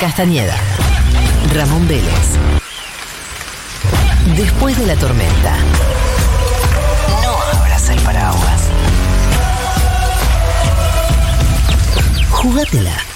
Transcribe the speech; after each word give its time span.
Castañeda. 0.00 0.56
Ramón 1.54 1.86
Vélez. 1.86 2.38
Después 4.34 4.78
de 4.78 4.86
la 4.86 4.96
tormenta. 4.96 5.58
No 7.22 7.58
abras 7.58 7.86
el 7.90 8.00
paraguas. 8.00 8.62
Jugátela. 12.30 13.09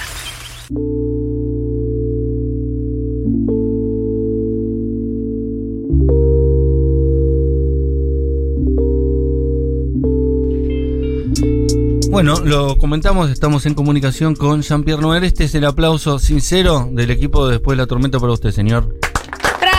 Bueno, 12.15 12.37
lo 12.45 12.79
comentamos, 12.79 13.29
estamos 13.29 13.67
en 13.67 13.75
comunicación 13.75 14.37
con 14.37 14.63
Jean-Pierre 14.63 15.03
Noel. 15.03 15.25
Este 15.25 15.43
es 15.43 15.55
el 15.57 15.65
aplauso 15.65 16.21
sincero 16.21 16.89
del 16.93 17.11
equipo 17.11 17.49
de 17.49 17.55
Después 17.55 17.77
de 17.77 17.83
la 17.83 17.89
Tormenta 17.89 18.21
para 18.21 18.33
usted, 18.33 18.53
señor. 18.53 18.95
¡Bravo! 19.61 19.75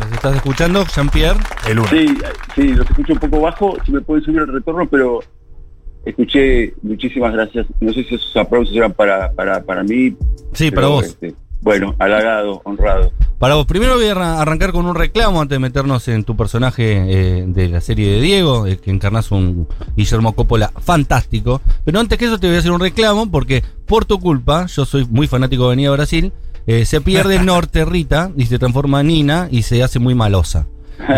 ¿Nos 0.00 0.12
estás 0.12 0.34
escuchando, 0.34 0.84
Jean-Pierre? 0.84 1.38
El 1.68 1.78
uno. 1.78 1.88
Sí, 1.90 2.18
sí, 2.56 2.74
los 2.74 2.90
escucho 2.90 3.12
un 3.12 3.20
poco 3.20 3.40
bajo, 3.40 3.76
si 3.86 3.92
me 3.92 4.00
pueden 4.00 4.24
subir 4.24 4.40
el 4.40 4.52
retorno, 4.52 4.88
pero 4.88 5.20
escuché, 6.04 6.74
muchísimas 6.82 7.34
gracias. 7.34 7.68
No 7.78 7.92
sé 7.92 8.02
si 8.02 8.16
esos 8.16 8.36
aplausos 8.36 8.74
eran 8.74 8.92
para, 8.94 9.30
para, 9.30 9.62
para 9.62 9.84
mí. 9.84 10.16
Sí, 10.54 10.72
pero, 10.72 10.74
para 10.74 10.88
vos. 10.88 11.04
este, 11.04 11.36
bueno, 11.60 11.94
halagado, 12.00 12.62
honrado. 12.64 13.12
Para 13.38 13.54
vos, 13.54 13.66
primero 13.66 13.96
voy 13.96 14.06
a 14.06 14.12
arran- 14.12 14.38
arrancar 14.40 14.72
con 14.72 14.86
un 14.86 14.94
reclamo 14.94 15.40
antes 15.42 15.56
de 15.56 15.60
meternos 15.60 16.08
en 16.08 16.24
tu 16.24 16.36
personaje 16.36 16.94
eh, 17.06 17.44
de 17.46 17.68
la 17.68 17.80
serie 17.82 18.10
de 18.12 18.20
Diego, 18.22 18.66
eh, 18.66 18.78
que 18.78 18.90
encarnas 18.90 19.30
un 19.30 19.68
Guillermo 19.94 20.32
Coppola 20.34 20.72
fantástico. 20.82 21.60
Pero 21.84 22.00
antes 22.00 22.18
que 22.18 22.24
eso 22.24 22.38
te 22.38 22.46
voy 22.46 22.56
a 22.56 22.60
hacer 22.60 22.70
un 22.72 22.80
reclamo 22.80 23.30
porque 23.30 23.62
por 23.84 24.06
tu 24.06 24.18
culpa, 24.18 24.64
yo 24.66 24.86
soy 24.86 25.06
muy 25.10 25.26
fanático 25.26 25.64
de 25.64 25.68
Avenida 25.68 25.90
Brasil, 25.90 26.32
eh, 26.66 26.86
se 26.86 27.00
pierde 27.02 27.36
el 27.36 27.44
norte 27.46 27.84
Rita 27.84 28.30
y 28.36 28.46
se 28.46 28.58
transforma 28.58 29.02
en 29.02 29.08
Nina 29.08 29.48
y 29.50 29.62
se 29.64 29.82
hace 29.82 29.98
muy 29.98 30.14
malosa. 30.14 30.66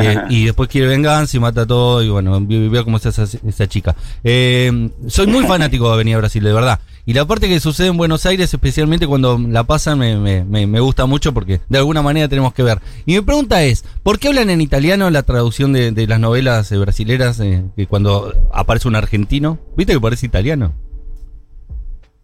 Eh, 0.03 0.17
y 0.29 0.45
después 0.47 0.69
quiere 0.69 0.89
venganza 0.89 1.37
y 1.37 1.41
mata 1.41 1.65
todo 1.65 2.03
y 2.03 2.09
bueno, 2.09 2.41
veo 2.45 2.85
cómo 2.85 2.97
está 2.97 3.11
esa, 3.11 3.27
esa 3.47 3.69
chica. 3.69 3.95
Eh, 4.25 4.91
soy 5.07 5.29
muy 5.29 5.45
fanático 5.47 5.87
de 5.87 5.95
Avenida 5.95 6.19
Brasil, 6.19 6.43
de 6.43 6.53
verdad. 6.53 6.81
Y 7.09 7.15
la 7.15 7.25
parte 7.25 7.49
que 7.49 7.59
sucede 7.59 7.87
en 7.87 7.97
Buenos 7.97 8.27
Aires, 8.27 8.53
especialmente 8.53 9.07
cuando 9.07 9.39
la 9.39 9.65
pasan, 9.65 9.99
me, 9.99 10.19
me- 10.19 10.67
me- 10.67 10.81
gusta 10.81 11.07
mucho 11.07 11.33
porque 11.33 11.59
de 11.67 11.79
alguna 11.79 12.03
manera 12.03 12.29
tenemos 12.29 12.53
que 12.53 12.63
ver. 12.63 12.81
Y 13.07 13.15
mi 13.15 13.23
pregunta 13.23 13.63
es, 13.63 13.83
¿por 14.03 14.19
qué 14.19 14.29
hablan 14.29 14.51
en 14.51 14.61
italiano 14.61 15.09
la 15.09 15.23
traducción 15.23 15.73
de, 15.73 15.91
de 15.91 16.07
las 16.07 16.21
novelas 16.21 16.71
eh, 16.71 16.77
brasileras 16.77 17.41
eh, 17.41 17.65
que 17.77 17.87
cuando 17.87 18.35
aparece 18.53 18.89
un 18.89 18.95
argentino? 18.95 19.59
¿Viste 19.75 19.95
que 19.95 20.01
parece 20.01 20.27
italiano? 20.27 20.75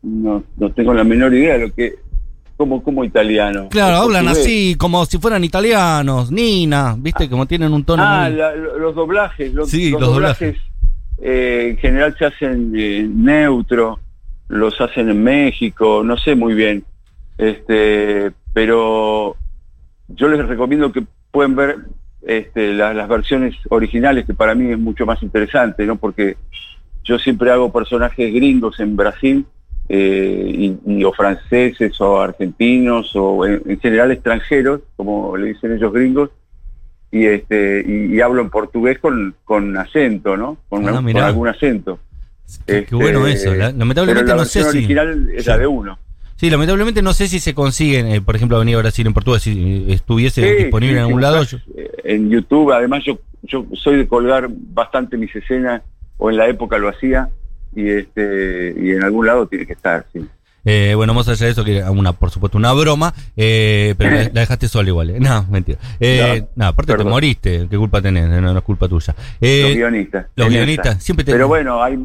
No, 0.02 0.44
no 0.58 0.70
tengo 0.72 0.92
la 0.92 1.02
menor 1.02 1.32
idea 1.32 1.54
de 1.54 1.60
lo 1.68 1.74
que. 1.74 1.94
como, 2.58 2.82
como 2.82 3.04
italiano. 3.06 3.68
Claro, 3.70 3.94
¿Es 3.96 4.02
hablan 4.02 4.28
así, 4.28 4.74
como 4.78 5.06
si 5.06 5.16
fueran 5.16 5.44
italianos, 5.44 6.30
Nina, 6.30 6.94
¿viste? 6.98 7.30
Como 7.30 7.46
tienen 7.46 7.72
un 7.72 7.84
tono 7.84 8.02
Ah, 8.06 8.26
muy- 8.28 8.36
la- 8.36 8.54
lo- 8.54 8.78
los 8.78 8.94
doblajes. 8.94 9.54
Los, 9.54 9.70
Sí, 9.70 9.92
los 9.92 10.00
los 10.02 10.10
doblajes 10.10 10.56
eh, 11.22 11.68
en 11.70 11.76
general 11.78 12.14
se 12.18 12.26
hacen 12.26 12.72
eh, 12.76 13.08
neutro, 13.10 13.98
los 14.48 14.80
hacen 14.80 15.08
en 15.08 15.22
México, 15.22 16.02
no 16.04 16.16
sé 16.16 16.34
muy 16.34 16.54
bien. 16.54 16.84
Este, 17.38 18.30
pero 18.52 19.36
yo 20.08 20.28
les 20.28 20.46
recomiendo 20.46 20.92
que 20.92 21.04
pueden 21.30 21.56
ver 21.56 21.78
este, 22.22 22.72
la- 22.74 22.94
las 22.94 23.08
versiones 23.08 23.54
originales, 23.68 24.24
que 24.26 24.34
para 24.34 24.54
mí 24.54 24.70
es 24.70 24.78
mucho 24.78 25.04
más 25.06 25.22
interesante, 25.22 25.84
¿no? 25.86 25.96
Porque 25.96 26.36
yo 27.02 27.18
siempre 27.18 27.50
hago 27.50 27.70
personajes 27.72 28.32
gringos 28.32 28.80
en 28.80 28.96
Brasil, 28.96 29.44
eh, 29.88 30.50
y, 30.56 30.78
y- 30.86 31.04
o 31.04 31.12
franceses, 31.12 32.00
o 32.00 32.20
argentinos, 32.20 33.10
o 33.14 33.44
en, 33.44 33.60
en 33.66 33.78
general 33.80 34.10
extranjeros, 34.12 34.80
como 34.96 35.36
le 35.36 35.48
dicen 35.48 35.72
ellos 35.74 35.92
gringos, 35.92 36.30
y 37.10 37.26
este 37.26 37.84
y, 37.86 38.14
y 38.16 38.20
hablo 38.22 38.40
en 38.40 38.48
portugués 38.50 38.98
con, 38.98 39.34
con 39.44 39.76
acento, 39.76 40.36
¿no? 40.36 40.56
Con, 40.68 40.84
Ah, 40.96 41.02
con 41.02 41.22
algún 41.28 41.48
acento. 41.48 41.98
Qué, 42.66 42.84
qué 42.84 42.94
bueno 42.94 43.26
Este, 43.26 43.48
eso. 43.48 43.54
la- 43.54 43.72
lamentablemente 43.72 44.30
la 44.30 44.36
no 44.36 44.44
sé 44.44 44.62
si... 44.62 44.68
original 44.68 45.30
es 45.34 45.46
la 45.46 45.58
de 45.58 45.66
uno. 45.66 45.98
Sí, 46.36 46.50
lamentablemente 46.50 47.00
no 47.00 47.12
sé 47.14 47.28
si 47.28 47.38
se 47.40 47.54
consiguen, 47.54 48.06
eh, 48.08 48.20
por 48.20 48.34
ejemplo, 48.36 48.56
Avenida 48.56 48.78
Brasil 48.78 49.06
en 49.06 49.14
Portugal, 49.14 49.40
si 49.40 49.84
eh, 49.88 49.94
estuviese 49.94 50.42
Sí, 50.56 50.62
disponible 50.64 50.94
sí, 50.94 50.98
en 50.98 51.04
algún 51.04 51.20
lado. 51.22 51.42
yo- 51.44 51.58
eh, 51.76 51.90
En 52.04 52.28
YouTube, 52.30 52.72
además 52.72 53.02
yo 53.04 53.18
yo 53.46 53.66
soy 53.74 53.96
de 53.98 54.08
colgar 54.08 54.48
bastante 54.50 55.16
mis 55.18 55.34
escenas, 55.36 55.82
o 56.16 56.30
en 56.30 56.36
la 56.38 56.48
época 56.48 56.78
lo 56.78 56.88
hacía, 56.88 57.28
y 57.76 57.88
este 57.90 58.74
y 58.80 58.90
en 58.92 59.02
algún 59.04 59.26
lado 59.26 59.46
tiene 59.46 59.66
que 59.66 59.74
estar, 59.74 60.06
sí. 60.12 60.20
eh, 60.64 60.94
bueno, 60.96 61.12
más 61.12 61.28
allá 61.28 61.44
de 61.46 61.52
eso, 61.52 61.62
que 61.64 61.76
era 61.76 61.90
una, 61.90 62.14
por 62.14 62.30
supuesto, 62.30 62.56
una 62.56 62.72
broma, 62.72 63.12
eh, 63.36 63.94
pero 63.98 64.10
la, 64.10 64.22
la 64.32 64.40
dejaste 64.40 64.66
sola 64.68 64.88
igual. 64.88 65.10
eh. 65.10 65.16
No, 65.20 65.46
mentira. 65.50 65.78
Eh, 66.00 66.40
No, 66.56 66.64
no, 66.64 66.66
aparte 66.70 66.94
te 66.94 67.04
moriste, 67.04 67.66
¿qué 67.70 67.76
culpa 67.76 68.00
tenés? 68.00 68.28
No, 68.28 68.40
no 68.40 68.56
es 68.58 68.64
culpa 68.64 68.88
tuya. 68.88 69.14
Los 69.40 69.74
guionistas. 69.74 70.26
los 70.36 70.48
guionistas, 70.48 71.02
siempre 71.02 71.24
te- 71.24 71.32
Pero 71.32 71.46
bueno, 71.48 71.82
hay, 71.82 71.98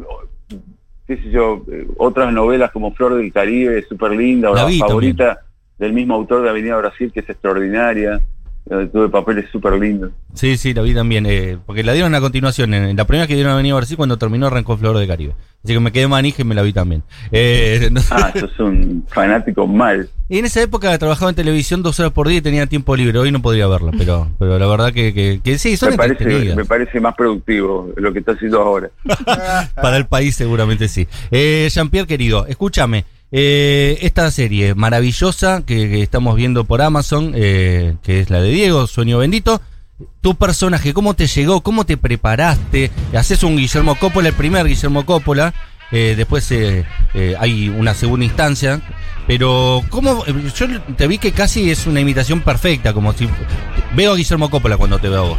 qué 1.06 1.16
sé 1.16 1.30
yo, 1.30 1.64
eh, 1.70 1.86
otras 1.98 2.32
novelas 2.32 2.70
como 2.70 2.94
Flor 2.94 3.14
del 3.14 3.32
Caribe, 3.32 3.84
súper 3.88 4.12
linda, 4.12 4.50
o 4.50 4.54
La 4.54 4.64
la, 4.64 4.70
favorita 4.70 5.40
del 5.78 5.92
mismo 5.92 6.14
autor 6.14 6.42
de 6.42 6.50
Avenida 6.50 6.76
Brasil, 6.76 7.10
que 7.12 7.20
es 7.20 7.28
extraordinaria, 7.28 8.20
donde 8.64 8.86
tuve 8.86 9.08
papeles 9.08 9.50
súper 9.50 9.72
lindos. 9.72 10.12
Sí, 10.34 10.56
sí, 10.56 10.72
la 10.72 10.82
vi 10.82 10.94
también, 10.94 11.26
eh, 11.26 11.58
porque 11.66 11.82
la 11.82 11.92
dieron 11.94 12.14
a 12.14 12.20
continuación. 12.20 12.74
En, 12.74 12.84
en 12.84 12.96
la 12.96 13.06
primera 13.06 13.26
que 13.26 13.34
dieron 13.34 13.50
a 13.50 13.54
Avenida 13.54 13.74
Brasil, 13.74 13.96
cuando 13.96 14.18
terminó, 14.18 14.46
arrancó 14.46 14.76
Flor 14.76 14.98
de 14.98 15.06
Caribe. 15.08 15.34
Así 15.64 15.74
que 15.74 15.80
me 15.80 15.92
quedé 15.92 16.06
manija 16.06 16.42
y 16.42 16.44
me 16.44 16.54
la 16.54 16.62
vi 16.62 16.72
también. 16.72 17.02
Eh, 17.32 17.88
no 17.90 18.00
sé. 18.00 18.14
Ah, 18.14 18.32
sos 18.38 18.58
un 18.60 19.04
fanático 19.08 19.66
mal. 19.66 20.08
Y 20.30 20.38
en 20.38 20.44
esa 20.44 20.62
época 20.62 20.96
trabajaba 20.96 21.30
en 21.30 21.34
televisión 21.34 21.82
dos 21.82 21.98
horas 21.98 22.12
por 22.12 22.28
día 22.28 22.38
y 22.38 22.40
tenía 22.40 22.64
tiempo 22.66 22.94
libre. 22.94 23.18
Hoy 23.18 23.32
no 23.32 23.42
podría 23.42 23.66
verla, 23.66 23.90
pero, 23.98 24.30
pero 24.38 24.58
la 24.60 24.66
verdad 24.68 24.92
que, 24.92 25.12
que, 25.12 25.40
que 25.42 25.58
sí, 25.58 25.76
son 25.76 25.90
Me 25.90 25.96
parece, 25.96 26.54
me 26.54 26.64
parece 26.64 27.00
más 27.00 27.14
productivo 27.16 27.90
lo 27.96 28.12
que 28.12 28.20
está 28.20 28.32
haciendo 28.32 28.62
ahora. 28.62 28.90
Para 29.74 29.96
el 29.96 30.06
país 30.06 30.36
seguramente 30.36 30.86
sí. 30.86 31.08
Eh, 31.32 31.68
Jean-Pierre, 31.72 32.06
querido, 32.06 32.46
escúchame. 32.46 33.04
eh, 33.32 33.98
esta 34.02 34.30
serie 34.30 34.74
maravillosa 34.76 35.62
que, 35.66 35.88
que 35.90 36.02
estamos 36.02 36.36
viendo 36.36 36.62
por 36.64 36.80
Amazon, 36.80 37.32
eh, 37.34 37.96
que 38.04 38.20
es 38.20 38.30
la 38.30 38.40
de 38.40 38.50
Diego, 38.50 38.86
Sueño 38.86 39.18
Bendito. 39.18 39.60
Tu 40.20 40.36
personaje, 40.36 40.94
¿cómo 40.94 41.14
te 41.14 41.26
llegó? 41.26 41.60
¿Cómo 41.60 41.84
te 41.84 41.96
preparaste? 41.96 42.90
Haces 43.14 43.42
un 43.42 43.56
Guillermo 43.56 43.96
Coppola, 43.98 44.28
el 44.28 44.34
primer 44.34 44.66
Guillermo 44.66 45.04
Coppola. 45.04 45.52
eh, 45.92 46.14
después 46.16 46.50
eh, 46.52 46.84
eh, 47.14 47.34
hay 47.38 47.68
una 47.68 47.94
segunda 47.94 48.24
instancia. 48.24 48.80
Pero, 49.26 49.82
¿cómo? 49.90 50.24
eh, 50.26 50.34
Yo 50.54 50.66
te 50.96 51.06
vi 51.06 51.18
que 51.18 51.32
casi 51.32 51.70
es 51.70 51.86
una 51.86 52.00
imitación 52.00 52.40
perfecta, 52.40 52.92
como 52.92 53.12
si. 53.12 53.28
Veo 53.94 54.12
a 54.12 54.16
Guillermo 54.16 54.50
Coppola 54.50 54.76
cuando 54.76 54.98
te 54.98 55.08
veo 55.08 55.18
a 55.24 55.28
vos. 55.28 55.38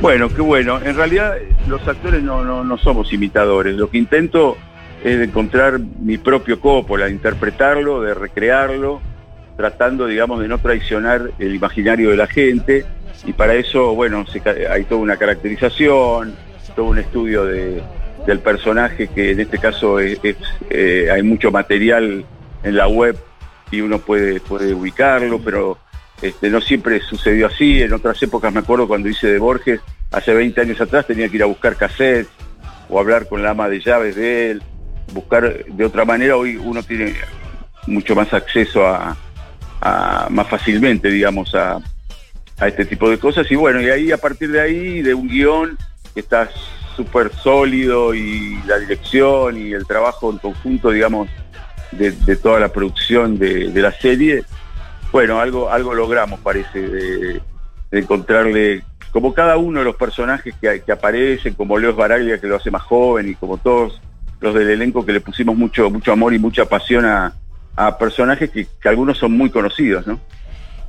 Bueno, 0.00 0.28
qué 0.28 0.42
bueno. 0.42 0.80
En 0.82 0.96
realidad 0.96 1.34
los 1.68 1.86
actores 1.86 2.22
no, 2.22 2.44
no, 2.44 2.64
no 2.64 2.78
somos 2.78 3.12
imitadores. 3.12 3.74
Lo 3.76 3.88
que 3.90 3.98
intento 3.98 4.56
es 5.04 5.20
encontrar 5.20 5.78
mi 5.80 6.18
propio 6.18 6.60
Coppola, 6.60 7.08
interpretarlo, 7.08 8.00
de 8.02 8.14
recrearlo, 8.14 9.00
tratando, 9.56 10.06
digamos, 10.06 10.40
de 10.40 10.48
no 10.48 10.58
traicionar 10.58 11.30
el 11.38 11.54
imaginario 11.54 12.10
de 12.10 12.16
la 12.16 12.26
gente. 12.26 12.84
Y 13.24 13.32
para 13.32 13.54
eso, 13.54 13.94
bueno, 13.94 14.24
se 14.26 14.40
hay 14.68 14.84
toda 14.84 15.00
una 15.00 15.16
caracterización, 15.16 16.34
todo 16.74 16.86
un 16.86 16.98
estudio 16.98 17.44
de- 17.44 17.82
del 18.26 18.38
personaje, 18.38 19.08
que 19.08 19.32
en 19.32 19.40
este 19.40 19.58
caso 19.58 19.98
es- 20.00 20.18
es, 20.22 20.36
eh, 20.70 21.08
hay 21.12 21.22
mucho 21.22 21.50
material 21.50 22.24
en 22.62 22.76
la 22.76 22.88
web 22.88 23.18
y 23.70 23.80
uno 23.80 23.98
puede, 23.98 24.40
puede 24.40 24.74
ubicarlo, 24.74 25.40
pero 25.40 25.78
este, 26.20 26.50
no 26.50 26.60
siempre 26.60 27.00
sucedió 27.00 27.46
así. 27.46 27.82
En 27.82 27.92
otras 27.92 28.22
épocas 28.22 28.52
me 28.52 28.60
acuerdo 28.60 28.86
cuando 28.86 29.08
hice 29.08 29.26
de 29.28 29.38
Borges, 29.38 29.80
hace 30.10 30.34
20 30.34 30.60
años 30.60 30.80
atrás 30.80 31.06
tenía 31.06 31.28
que 31.28 31.36
ir 31.36 31.42
a 31.42 31.46
buscar 31.46 31.76
cassettes 31.76 32.28
o 32.88 33.00
hablar 33.00 33.28
con 33.28 33.42
la 33.42 33.50
ama 33.50 33.68
de 33.68 33.80
llaves 33.80 34.16
de 34.16 34.50
él, 34.50 34.62
buscar 35.12 35.64
de 35.64 35.84
otra 35.84 36.04
manera. 36.04 36.36
Hoy 36.36 36.56
uno 36.56 36.82
tiene 36.82 37.14
mucho 37.86 38.14
más 38.14 38.32
acceso 38.32 38.86
a, 38.86 39.16
más 40.30 40.48
fácilmente, 40.48 41.08
digamos, 41.08 41.54
a, 41.54 41.80
a 42.58 42.68
este 42.68 42.84
tipo 42.84 43.10
de 43.10 43.18
cosas. 43.18 43.50
Y 43.50 43.56
bueno, 43.56 43.80
y 43.80 43.88
ahí 43.88 44.12
a 44.12 44.18
partir 44.18 44.52
de 44.52 44.60
ahí, 44.60 45.02
de 45.02 45.14
un 45.14 45.28
guion 45.28 45.78
que 46.14 46.20
está 46.20 46.48
súper 46.94 47.32
sólido 47.34 48.14
y 48.14 48.60
la 48.66 48.78
dirección 48.78 49.56
y 49.56 49.72
el 49.72 49.86
trabajo 49.86 50.30
en 50.30 50.38
conjunto, 50.38 50.90
digamos, 50.90 51.28
de, 51.92 52.10
de 52.10 52.36
toda 52.36 52.60
la 52.60 52.68
producción 52.68 53.38
de, 53.38 53.70
de 53.70 53.82
la 53.82 53.92
serie, 53.92 54.44
bueno, 55.12 55.40
algo, 55.40 55.70
algo 55.70 55.94
logramos, 55.94 56.40
parece, 56.40 56.80
de, 56.80 57.40
de 57.90 57.98
encontrarle, 57.98 58.82
como 59.10 59.34
cada 59.34 59.56
uno 59.58 59.80
de 59.80 59.84
los 59.84 59.96
personajes 59.96 60.54
que, 60.60 60.82
que 60.84 60.92
aparecen, 60.92 61.54
como 61.54 61.78
Leo 61.78 61.94
Baraglia, 61.94 62.40
que 62.40 62.46
lo 62.46 62.56
hace 62.56 62.70
más 62.70 62.82
joven, 62.82 63.28
y 63.28 63.34
como 63.34 63.58
todos 63.58 64.00
los 64.40 64.54
del 64.54 64.70
elenco 64.70 65.04
que 65.04 65.12
le 65.12 65.20
pusimos 65.20 65.56
mucho, 65.56 65.90
mucho 65.90 66.12
amor 66.12 66.34
y 66.34 66.38
mucha 66.38 66.64
pasión 66.64 67.04
a, 67.04 67.34
a 67.76 67.98
personajes 67.98 68.50
que, 68.50 68.66
que 68.80 68.88
algunos 68.88 69.18
son 69.18 69.32
muy 69.32 69.50
conocidos, 69.50 70.06
¿no? 70.06 70.18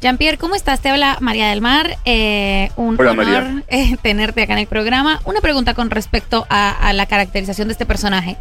Jean-Pierre, 0.01 0.37
¿cómo 0.37 0.55
estás? 0.55 0.81
Te 0.81 0.89
habla 0.89 1.17
María 1.21 1.49
del 1.49 1.61
Mar. 1.61 1.95
Eh, 2.03 2.71
un 2.75 2.99
Hola, 2.99 3.11
honor 3.11 3.63
eh, 3.69 3.95
tenerte 4.01 4.41
acá 4.41 4.51
en 4.51 4.59
el 4.59 4.67
programa. 4.67 5.21
Una 5.23 5.39
pregunta 5.39 5.73
con 5.75 5.89
respecto 5.91 6.45
a, 6.49 6.71
a 6.71 6.91
la 6.91 7.05
caracterización 7.05 7.69
de 7.69 7.71
este 7.71 7.85
personaje. 7.85 8.35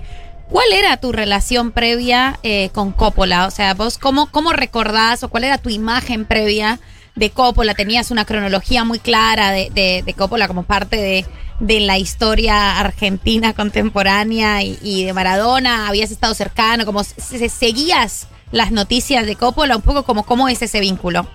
¿Cuál 0.48 0.72
era 0.74 0.96
tu 0.98 1.12
relación 1.12 1.72
previa 1.72 2.38
eh, 2.42 2.70
con 2.74 2.92
Coppola? 2.92 3.46
O 3.46 3.50
sea, 3.50 3.74
vos 3.74 3.98
cómo, 3.98 4.30
cómo 4.30 4.52
recordás 4.52 5.22
o 5.22 5.28
cuál 5.28 5.44
era 5.44 5.58
tu 5.58 5.70
imagen 5.70 6.24
previa 6.24 6.78
de 7.14 7.30
Coppola? 7.30 7.74
¿Tenías 7.74 8.10
una 8.10 8.24
cronología 8.24 8.84
muy 8.84 8.98
clara 8.98 9.50
de, 9.50 9.70
de, 9.70 10.02
de 10.04 10.14
Coppola 10.14 10.48
como 10.48 10.64
parte 10.64 10.96
de, 10.96 11.24
de, 11.60 11.80
la 11.80 11.98
historia 11.98 12.78
argentina 12.78 13.54
contemporánea 13.54 14.62
y, 14.62 15.04
de 15.04 15.12
Maradona? 15.12 15.88
¿Habías 15.88 16.10
estado 16.10 16.34
cercano? 16.34 16.84
¿Cómo 16.84 17.02
se, 17.04 17.48
seguías 17.48 18.28
las 18.50 18.72
noticias 18.72 19.26
de 19.26 19.36
Coppola? 19.36 19.76
Un 19.76 19.82
poco 19.82 20.04
como 20.04 20.24
cómo 20.24 20.48
es 20.48 20.60
ese 20.62 20.80
vínculo. 20.80 21.26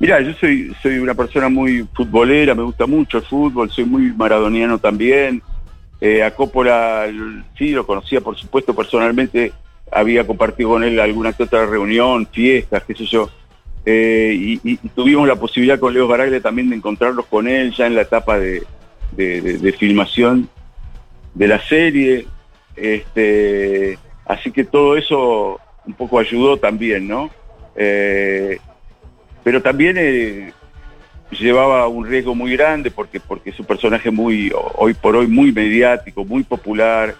Mira, 0.00 0.20
yo 0.22 0.32
soy, 0.40 0.74
soy 0.82 0.98
una 0.98 1.14
persona 1.14 1.50
muy 1.50 1.86
futbolera, 1.94 2.54
me 2.54 2.62
gusta 2.62 2.86
mucho 2.86 3.18
el 3.18 3.24
fútbol, 3.24 3.70
soy 3.70 3.84
muy 3.84 4.10
maradoniano 4.12 4.78
también. 4.78 5.42
Eh, 6.00 6.22
a 6.22 6.34
Coppola 6.34 7.06
sí 7.58 7.70
lo 7.70 7.86
conocía, 7.86 8.20
por 8.20 8.36
supuesto, 8.36 8.74
personalmente 8.74 9.52
había 9.92 10.26
compartido 10.26 10.70
con 10.70 10.84
él 10.84 10.98
alguna 11.00 11.32
que 11.32 11.42
otra 11.42 11.66
reunión, 11.66 12.26
fiestas, 12.30 12.84
qué 12.84 12.94
sé 12.94 13.06
yo. 13.06 13.28
Eh, 13.84 14.58
y, 14.62 14.76
tuvimos 14.94 15.26
la 15.26 15.36
posibilidad 15.36 15.78
con 15.78 15.92
Leo 15.94 16.06
Baraglia 16.06 16.40
también 16.40 16.70
de 16.70 16.76
encontrarnos 16.76 17.26
con 17.26 17.48
él 17.48 17.74
ya 17.74 17.86
en 17.86 17.94
la 17.94 18.02
etapa 18.02 18.38
de, 18.38 18.62
de 19.16 19.74
filmación 19.78 20.48
de 21.34 21.48
la 21.48 21.60
serie. 21.66 22.26
Este, 22.76 23.98
así 24.24 24.50
que 24.50 24.64
todo 24.64 24.96
eso 24.96 25.60
un 25.86 25.94
poco 25.94 26.18
ayudó 26.18 26.56
también, 26.56 27.08
¿no? 27.08 27.30
Eh, 27.76 28.58
pero 29.42 29.62
también 29.62 29.96
eh, 29.98 30.52
llevaba 31.30 31.86
un 31.88 32.06
riesgo 32.06 32.34
muy 32.34 32.56
grande 32.56 32.90
porque, 32.90 33.20
porque 33.20 33.50
es 33.50 33.60
un 33.60 33.66
personaje 33.66 34.10
muy, 34.10 34.52
hoy 34.76 34.94
por 34.94 35.16
hoy, 35.16 35.26
muy 35.26 35.52
mediático, 35.52 36.24
muy 36.24 36.42
popular, 36.42 37.14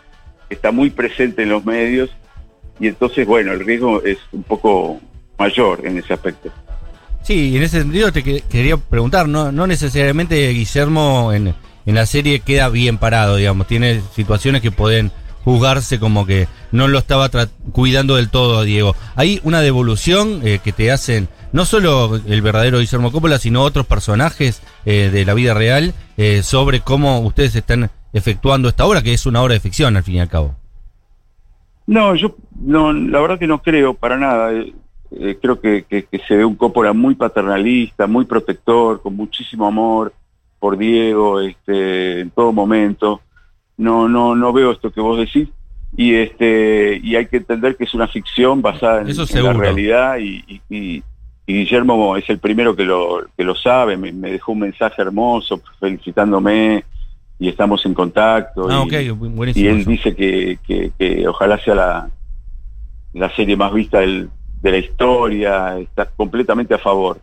está 0.49 0.73
muy 0.73 0.91
presente 0.91 1.43
en 1.43 1.51
los 1.51 1.65
medios 1.65 2.11
y 2.79 2.89
entonces, 2.89 3.27
bueno, 3.27 3.53
el 3.53 3.61
riesgo 3.61 4.03
es 4.03 4.19
un 4.33 4.43
poco 4.43 5.01
mayor 5.39 5.87
en 5.87 5.99
ese 5.99 6.15
aspecto. 6.15 6.51
Sí, 7.23 7.57
en 7.57 7.63
ese 7.63 7.83
sentido 7.83 8.11
te 8.11 8.23
que, 8.23 8.43
quería 8.51 8.77
preguntar, 8.77 9.29
no, 9.29 9.53
no 9.53 9.67
necesariamente 9.67 10.49
Guillermo 10.49 11.33
en, 11.33 11.55
en 11.87 11.95
la 11.95 12.07
serie 12.07 12.41
queda 12.41 12.69
bien 12.71 12.99
parado, 12.99 13.37
digamos, 13.37 13.67
tiene 13.67 14.01
situaciones 14.15 14.63
que 14.63 14.71
pueden 14.71 15.13
juzgarse 15.45 15.99
como 15.99 16.27
que 16.27 16.49
no 16.73 16.89
lo 16.89 16.99
estaba 16.99 17.29
cuidando 17.73 18.17
del 18.17 18.31
todo, 18.31 18.63
Diego. 18.63 18.95
Hay 19.17 19.41
una 19.45 19.61
devolución 19.61 20.41
eh, 20.45 20.61
que 20.63 20.73
te 20.73 20.91
hacen 20.91 21.29
no 21.53 21.65
solo 21.65 22.21
el 22.27 22.43
verdadero 22.43 22.79
Guillermo 22.79 23.11
Coppola, 23.11 23.39
sino 23.39 23.63
otros 23.63 23.87
personajes 23.87 24.63
eh, 24.85 25.11
de 25.13 25.25
la 25.25 25.35
vida 25.35 25.55
real 25.55 25.95
eh, 26.17 26.43
sobre 26.43 26.81
cómo 26.81 27.21
ustedes 27.21 27.57
están 27.57 27.91
efectuando 28.13 28.69
esta 28.69 28.87
obra, 28.87 29.03
que 29.03 29.13
es 29.13 29.27
una 29.27 29.43
obra 29.43 29.55
de 29.55 29.61
ficción 29.61 29.97
al 29.97 30.03
fin 30.03 30.17
y 30.17 30.21
al 30.21 30.29
cabo. 30.29 30.55
No, 31.87 32.15
yo 32.15 32.37
no, 32.61 32.93
la 32.93 33.21
verdad 33.21 33.39
que 33.39 33.47
no 33.47 33.63
creo 33.63 33.95
para 33.95 34.17
nada. 34.17 34.53
Creo 35.11 35.61
que, 35.61 35.85
que, 35.89 36.05
que, 36.05 36.21
se 36.21 36.37
ve 36.37 36.45
un 36.45 36.55
Coppola 36.55 36.93
muy 36.93 37.17
paternalista, 37.17 38.07
muy 38.07 38.27
protector, 38.27 39.03
con 39.03 39.17
muchísimo 39.17 39.67
amor 39.67 40.13
por 40.61 40.77
Diego, 40.79 41.41
este, 41.41 42.21
en 42.21 42.31
todo 42.31 42.53
momento. 42.53 43.21
No, 43.81 44.11
no, 44.11 44.37
no 44.37 44.53
veo 44.53 44.73
esto 44.73 44.93
que 44.93 45.01
vos 45.01 45.19
decís. 45.19 45.49
Y 45.97 46.15
este 46.15 47.01
y 47.03 47.17
hay 47.17 47.27
que 47.27 47.39
entender 47.39 47.77
que 47.77 47.85
es 47.85 47.95
una 47.95 48.07
ficción 48.09 48.61
basada 48.61 49.01
en, 49.01 49.09
en 49.09 49.45
la 49.45 49.53
realidad 49.55 50.19
y, 50.19 50.45
y, 50.47 50.61
y, 50.69 51.03
y, 51.47 51.55
Guillermo 51.55 52.17
es 52.17 52.29
el 52.29 52.39
primero 52.39 52.77
que 52.77 52.85
lo 52.85 53.27
que 53.37 53.43
lo 53.43 53.55
sabe. 53.55 53.97
Me, 53.97 54.13
me, 54.13 54.33
dejó 54.33 54.53
un 54.53 54.61
mensaje 54.61 55.01
hermoso 55.01 55.63
felicitándome 55.81 56.85
y 57.39 57.49
estamos 57.49 57.85
en 57.87 57.95
contacto 57.95 58.69
ah, 58.71 58.85
y, 58.85 58.87
okay. 58.87 59.17
y, 59.55 59.67
él 59.67 59.85
dice 59.87 60.15
que, 60.15 60.59
que, 60.67 60.93
que, 60.99 61.27
ojalá 61.27 61.59
sea 61.59 61.75
la 61.75 62.11
la 63.15 63.35
serie 63.35 63.57
más 63.57 63.73
vista 63.73 64.01
del, 64.01 64.29
de 64.61 64.71
la 64.71 64.77
historia 64.77 65.79
está 65.79 66.05
completamente 66.05 66.75
a 66.75 66.79
favor. 66.79 67.19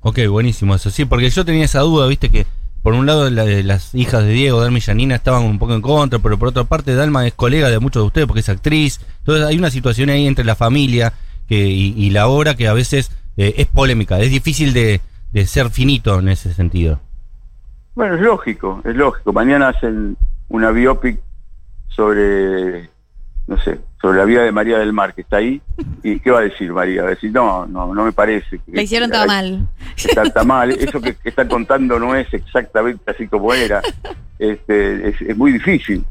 Ok, 0.00 0.20
buenísimo 0.30 0.76
eso. 0.76 0.90
Sí 0.90 1.04
porque 1.04 1.28
yo 1.28 1.44
tenía 1.44 1.64
esa 1.64 1.80
duda 1.80 2.06
viste 2.06 2.30
que 2.30 2.46
por 2.88 2.94
un 2.94 3.04
lado 3.04 3.28
la, 3.28 3.44
las 3.44 3.94
hijas 3.94 4.24
de 4.24 4.30
Diego, 4.30 4.62
Dalma 4.62 4.78
y 4.78 4.80
Janina 4.80 5.16
estaban 5.16 5.42
un 5.42 5.58
poco 5.58 5.74
en 5.74 5.82
contra, 5.82 6.20
pero 6.20 6.38
por 6.38 6.48
otra 6.48 6.64
parte 6.64 6.94
Dalma 6.94 7.26
es 7.26 7.34
colega 7.34 7.68
de 7.68 7.78
muchos 7.80 8.02
de 8.02 8.06
ustedes 8.06 8.26
porque 8.26 8.40
es 8.40 8.48
actriz. 8.48 8.98
Entonces 9.18 9.44
hay 9.44 9.58
una 9.58 9.68
situación 9.68 10.08
ahí 10.08 10.26
entre 10.26 10.42
la 10.42 10.54
familia 10.54 11.12
que, 11.46 11.66
y, 11.66 11.92
y 11.98 12.08
la 12.08 12.28
obra 12.28 12.54
que 12.54 12.66
a 12.66 12.72
veces 12.72 13.10
eh, 13.36 13.56
es 13.58 13.66
polémica. 13.66 14.18
Es 14.20 14.30
difícil 14.30 14.72
de, 14.72 15.02
de, 15.32 15.46
ser 15.46 15.68
finito 15.68 16.18
en 16.18 16.30
ese 16.30 16.54
sentido. 16.54 16.98
Bueno, 17.94 18.14
es 18.14 18.22
lógico, 18.22 18.80
es 18.86 18.96
lógico. 18.96 19.34
Mañana 19.34 19.68
hacen 19.68 20.16
una 20.48 20.70
biopic 20.70 21.20
sobre 21.88 22.88
no 23.48 23.58
sé, 23.60 23.80
sobre 24.00 24.18
la 24.18 24.26
vida 24.26 24.42
de 24.42 24.52
María 24.52 24.78
del 24.78 24.92
Mar, 24.92 25.14
que 25.14 25.22
está 25.22 25.38
ahí, 25.38 25.60
y 26.02 26.20
¿qué 26.20 26.30
va 26.30 26.40
a 26.40 26.42
decir 26.42 26.70
María? 26.70 27.02
Va 27.02 27.08
a 27.08 27.10
decir, 27.12 27.32
no, 27.32 27.66
no, 27.66 27.94
no 27.94 28.04
me 28.04 28.12
parece. 28.12 28.60
Le 28.66 28.82
hicieron 28.82 29.10
todo 29.10 29.26
mal. 29.26 29.66
Está, 29.96 30.22
está, 30.22 30.44
mal, 30.44 30.70
eso 30.70 31.00
que, 31.00 31.16
que, 31.16 31.30
están 31.30 31.48
contando 31.48 31.98
no 31.98 32.14
es 32.14 32.32
exactamente 32.32 33.10
así 33.10 33.26
como 33.26 33.52
era. 33.52 33.80
Este, 34.38 35.08
es, 35.08 35.20
es, 35.20 35.36
muy 35.36 35.50
difícil, 35.50 36.04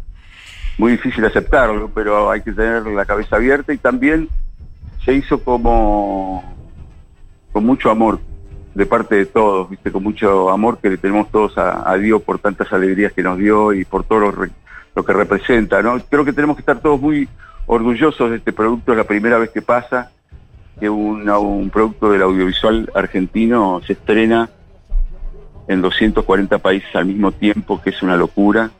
muy 0.77 0.93
difícil 0.93 1.23
aceptarlo, 1.23 1.89
pero 1.95 2.29
hay 2.29 2.41
que 2.41 2.51
tener 2.51 2.85
la 2.87 3.05
cabeza 3.05 3.37
abierta 3.37 3.71
y 3.71 3.77
también 3.77 4.27
se 5.05 5.13
hizo 5.13 5.41
como 5.41 6.43
con 7.53 7.65
mucho 7.65 7.89
amor 7.89 8.19
de 8.75 8.85
parte 8.85 9.15
de 9.15 9.27
todos, 9.27 9.69
viste, 9.69 9.93
con 9.93 10.03
mucho 10.03 10.49
amor 10.49 10.79
que 10.79 10.89
le 10.89 10.97
tenemos 10.97 11.31
todos 11.31 11.57
a, 11.57 11.89
a 11.89 11.97
Dios 11.97 12.21
por 12.21 12.39
tantas 12.39 12.73
alegrías 12.73 13.13
que 13.13 13.23
nos 13.23 13.37
dio 13.37 13.71
y 13.71 13.85
por 13.85 14.03
todos 14.03 14.23
los 14.23 14.49
lo 14.97 15.05
que 15.05 15.13
representa, 15.13 15.83
¿no? 15.83 15.99
Creo 16.09 16.25
que 16.25 16.33
tenemos 16.33 16.55
que 16.55 16.61
estar 16.61 16.79
todos 16.79 16.99
muy 16.99 17.29
orgullosos 17.67 18.31
de 18.31 18.37
este 18.37 18.51
producto, 18.51 18.93
es 18.93 18.97
la 18.97 19.03
primera 19.03 19.37
vez 19.37 19.51
que 19.51 19.61
pasa 19.61 20.09
que 20.79 20.89
un 20.89 21.69
producto 21.71 22.09
del 22.09 22.23
audiovisual 22.23 22.89
argentino 22.95 23.79
se 23.85 23.93
estrena 23.93 24.49
en 25.67 25.83
240 25.83 26.57
países 26.57 26.95
al 26.95 27.05
mismo 27.05 27.31
tiempo, 27.31 27.79
que 27.79 27.91
es 27.91 28.01
una 28.01 28.17
locura. 28.17 28.71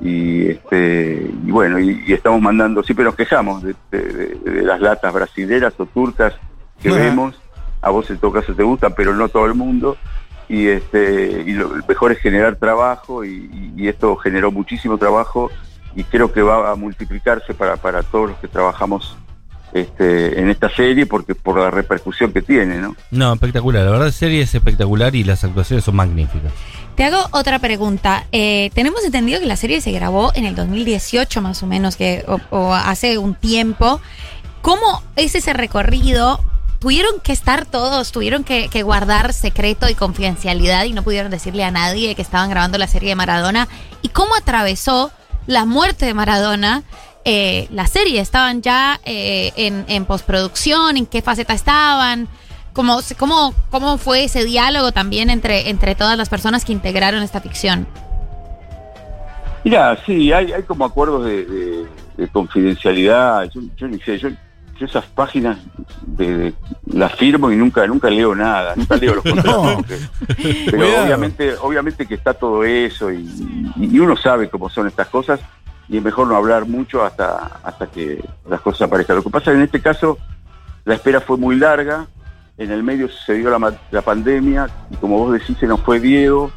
Y, 0.00 0.46
este, 0.46 1.30
y 1.44 1.50
bueno, 1.50 1.78
y, 1.78 2.02
y 2.06 2.14
estamos 2.14 2.40
mandando, 2.40 2.82
siempre 2.82 3.04
nos 3.04 3.14
quejamos 3.14 3.62
de, 3.62 3.74
de, 3.90 4.02
de, 4.02 4.50
de 4.50 4.62
las 4.62 4.80
latas 4.80 5.12
brasileras 5.12 5.74
o 5.76 5.84
turcas 5.84 6.32
que 6.80 6.90
vemos, 6.90 7.38
a 7.82 7.90
vos 7.90 8.08
en 8.08 8.16
todo 8.16 8.32
caso 8.32 8.54
te 8.54 8.62
gustan, 8.62 8.94
pero 8.96 9.14
no 9.14 9.28
todo 9.28 9.44
el 9.44 9.54
mundo 9.54 9.98
y 10.48 10.68
este 10.68 11.44
y 11.46 11.52
lo 11.52 11.70
mejor 11.86 12.12
es 12.12 12.18
generar 12.18 12.56
trabajo 12.56 13.24
y, 13.24 13.72
y, 13.76 13.88
esto 13.88 14.16
generó 14.16 14.50
muchísimo 14.50 14.96
trabajo 14.96 15.50
y 15.94 16.04
creo 16.04 16.32
que 16.32 16.42
va 16.42 16.70
a 16.70 16.74
multiplicarse 16.74 17.54
para, 17.54 17.76
para 17.76 18.02
todos 18.02 18.30
los 18.30 18.38
que 18.38 18.48
trabajamos 18.48 19.16
este, 19.72 20.40
en 20.40 20.48
esta 20.48 20.70
serie 20.70 21.06
porque 21.06 21.34
por 21.34 21.58
la 21.58 21.70
repercusión 21.70 22.32
que 22.32 22.40
tiene, 22.40 22.78
¿no? 22.78 22.96
No, 23.10 23.34
espectacular, 23.34 23.84
la 23.84 23.90
verdad 23.90 24.06
la 24.06 24.12
serie 24.12 24.42
es 24.42 24.54
espectacular 24.54 25.14
y 25.14 25.24
las 25.24 25.44
actuaciones 25.44 25.84
son 25.84 25.96
magníficas. 25.96 26.52
Te 26.94 27.04
hago 27.04 27.18
otra 27.30 27.58
pregunta. 27.58 28.26
Eh, 28.32 28.70
tenemos 28.74 29.04
entendido 29.04 29.38
que 29.38 29.46
la 29.46 29.56
serie 29.56 29.80
se 29.80 29.92
grabó 29.92 30.32
en 30.34 30.46
el 30.46 30.56
2018 30.56 31.42
más 31.42 31.62
o 31.62 31.66
menos, 31.66 31.96
que 31.96 32.24
o, 32.26 32.40
o 32.50 32.74
hace 32.74 33.18
un 33.18 33.34
tiempo. 33.34 34.00
¿Cómo 34.62 35.02
es 35.14 35.34
ese 35.34 35.52
recorrido 35.52 36.40
tuvieron 36.78 37.20
que 37.20 37.32
estar 37.32 37.66
todos, 37.66 38.12
tuvieron 38.12 38.44
que, 38.44 38.68
que, 38.68 38.82
guardar 38.82 39.32
secreto 39.32 39.88
y 39.88 39.94
confidencialidad 39.94 40.84
y 40.84 40.92
no 40.92 41.02
pudieron 41.02 41.30
decirle 41.30 41.64
a 41.64 41.70
nadie 41.70 42.14
que 42.14 42.22
estaban 42.22 42.50
grabando 42.50 42.78
la 42.78 42.86
serie 42.86 43.10
de 43.10 43.16
Maradona. 43.16 43.68
¿Y 44.02 44.08
cómo 44.08 44.34
atravesó 44.36 45.10
la 45.46 45.64
muerte 45.64 46.06
de 46.06 46.14
Maradona 46.14 46.82
eh, 47.24 47.68
la 47.70 47.86
serie? 47.86 48.20
¿Estaban 48.20 48.62
ya 48.62 49.00
eh, 49.04 49.52
en, 49.56 49.84
en, 49.88 50.04
postproducción? 50.04 50.96
¿En 50.96 51.06
qué 51.06 51.20
faceta 51.20 51.52
estaban? 51.52 52.28
¿Cómo, 52.72 53.00
cómo, 53.18 53.54
¿Cómo 53.70 53.98
fue 53.98 54.24
ese 54.24 54.44
diálogo 54.44 54.92
también 54.92 55.30
entre, 55.30 55.70
entre 55.70 55.96
todas 55.96 56.16
las 56.16 56.28
personas 56.28 56.64
que 56.64 56.72
integraron 56.72 57.22
esta 57.22 57.40
ficción? 57.40 57.88
Mira, 59.64 59.98
sí, 60.06 60.32
hay, 60.32 60.52
hay 60.52 60.62
como 60.62 60.84
acuerdos 60.84 61.24
de, 61.24 61.44
de, 61.44 61.86
de 62.16 62.28
confidencialidad. 62.28 63.50
Yo, 63.50 63.62
yo 63.76 63.88
yo 63.88 64.28
esas 64.84 65.06
páginas 65.06 65.58
de, 66.06 66.36
de, 66.36 66.54
las 66.86 67.14
firmo 67.14 67.50
y 67.50 67.56
nunca 67.56 67.86
nunca 67.86 68.08
leo 68.10 68.34
nada, 68.34 68.74
nunca 68.76 68.96
leo 68.96 69.16
los 69.16 69.24
contratos. 69.30 69.64
no. 69.64 69.84
Pero 70.36 70.78
Cuidado. 70.78 71.04
obviamente 71.04 71.54
obviamente 71.60 72.06
que 72.06 72.14
está 72.14 72.34
todo 72.34 72.64
eso 72.64 73.12
y, 73.12 73.28
y, 73.76 73.98
uno 73.98 74.16
sabe 74.16 74.48
cómo 74.48 74.68
son 74.68 74.86
estas 74.86 75.08
cosas 75.08 75.40
y 75.88 75.96
es 75.96 76.02
mejor 76.02 76.28
no 76.28 76.36
hablar 76.36 76.66
mucho 76.66 77.04
hasta 77.04 77.60
hasta 77.62 77.86
que 77.86 78.22
las 78.48 78.60
cosas 78.60 78.82
aparezcan. 78.82 79.16
Lo 79.16 79.22
que 79.22 79.30
pasa 79.30 79.50
es 79.50 79.54
que 79.54 79.58
en 79.58 79.64
este 79.64 79.80
caso 79.80 80.18
la 80.84 80.94
espera 80.94 81.20
fue 81.20 81.36
muy 81.36 81.56
larga, 81.56 82.06
en 82.56 82.70
el 82.70 82.82
medio 82.82 83.08
se 83.08 83.34
dio 83.34 83.56
la, 83.56 83.74
la 83.90 84.02
pandemia 84.02 84.68
y 84.90 84.96
como 84.96 85.18
vos 85.18 85.32
decís 85.32 85.56
se 85.58 85.66
nos 85.66 85.80
fue 85.80 86.00
Diego. 86.00 86.50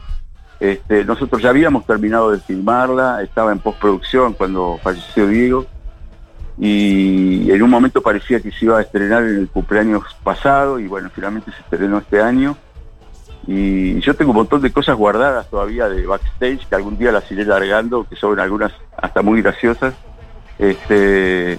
Este, 0.59 1.03
nosotros 1.05 1.41
ya 1.41 1.49
habíamos 1.49 1.87
terminado 1.87 2.29
de 2.29 2.39
filmarla, 2.39 3.23
estaba 3.23 3.51
en 3.51 3.57
postproducción 3.57 4.33
cuando 4.33 4.79
falleció 4.83 5.25
Diego 5.27 5.65
y 6.63 7.51
en 7.51 7.63
un 7.63 7.71
momento 7.71 8.03
parecía 8.03 8.39
que 8.39 8.51
se 8.51 8.65
iba 8.65 8.77
a 8.77 8.81
estrenar 8.81 9.23
en 9.23 9.35
el 9.35 9.49
cumpleaños 9.49 10.03
pasado 10.23 10.79
y 10.79 10.85
bueno, 10.85 11.09
finalmente 11.11 11.51
se 11.51 11.59
estrenó 11.59 11.97
este 11.97 12.21
año. 12.21 12.55
Y 13.47 13.99
yo 14.01 14.15
tengo 14.15 14.29
un 14.29 14.37
montón 14.37 14.61
de 14.61 14.71
cosas 14.71 14.95
guardadas 14.95 15.49
todavía 15.49 15.89
de 15.89 16.05
backstage 16.05 16.67
que 16.67 16.75
algún 16.75 16.99
día 16.99 17.11
las 17.11 17.29
iré 17.31 17.45
largando, 17.45 18.07
que 18.07 18.15
son 18.15 18.39
algunas 18.39 18.71
hasta 18.95 19.23
muy 19.23 19.41
graciosas. 19.41 19.95
Este, 20.59 21.57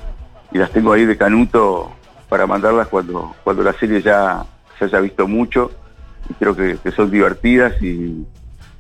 y 0.53 0.59
las 0.59 0.71
tengo 0.71 0.93
ahí 0.93 1.05
de 1.05 1.17
canuto 1.17 1.91
para 2.29 2.47
mandarlas 2.47 2.87
cuando, 2.87 3.35
cuando 3.43 3.65
la 3.65 3.73
serie 3.73 4.01
ya 4.01 4.45
se 4.79 4.85
haya 4.85 5.01
visto 5.01 5.27
mucho. 5.27 5.73
Y 6.31 6.35
creo 6.35 6.55
que, 6.55 6.79
son 6.93 7.11
divertidas 7.11 7.83
y, 7.83 8.25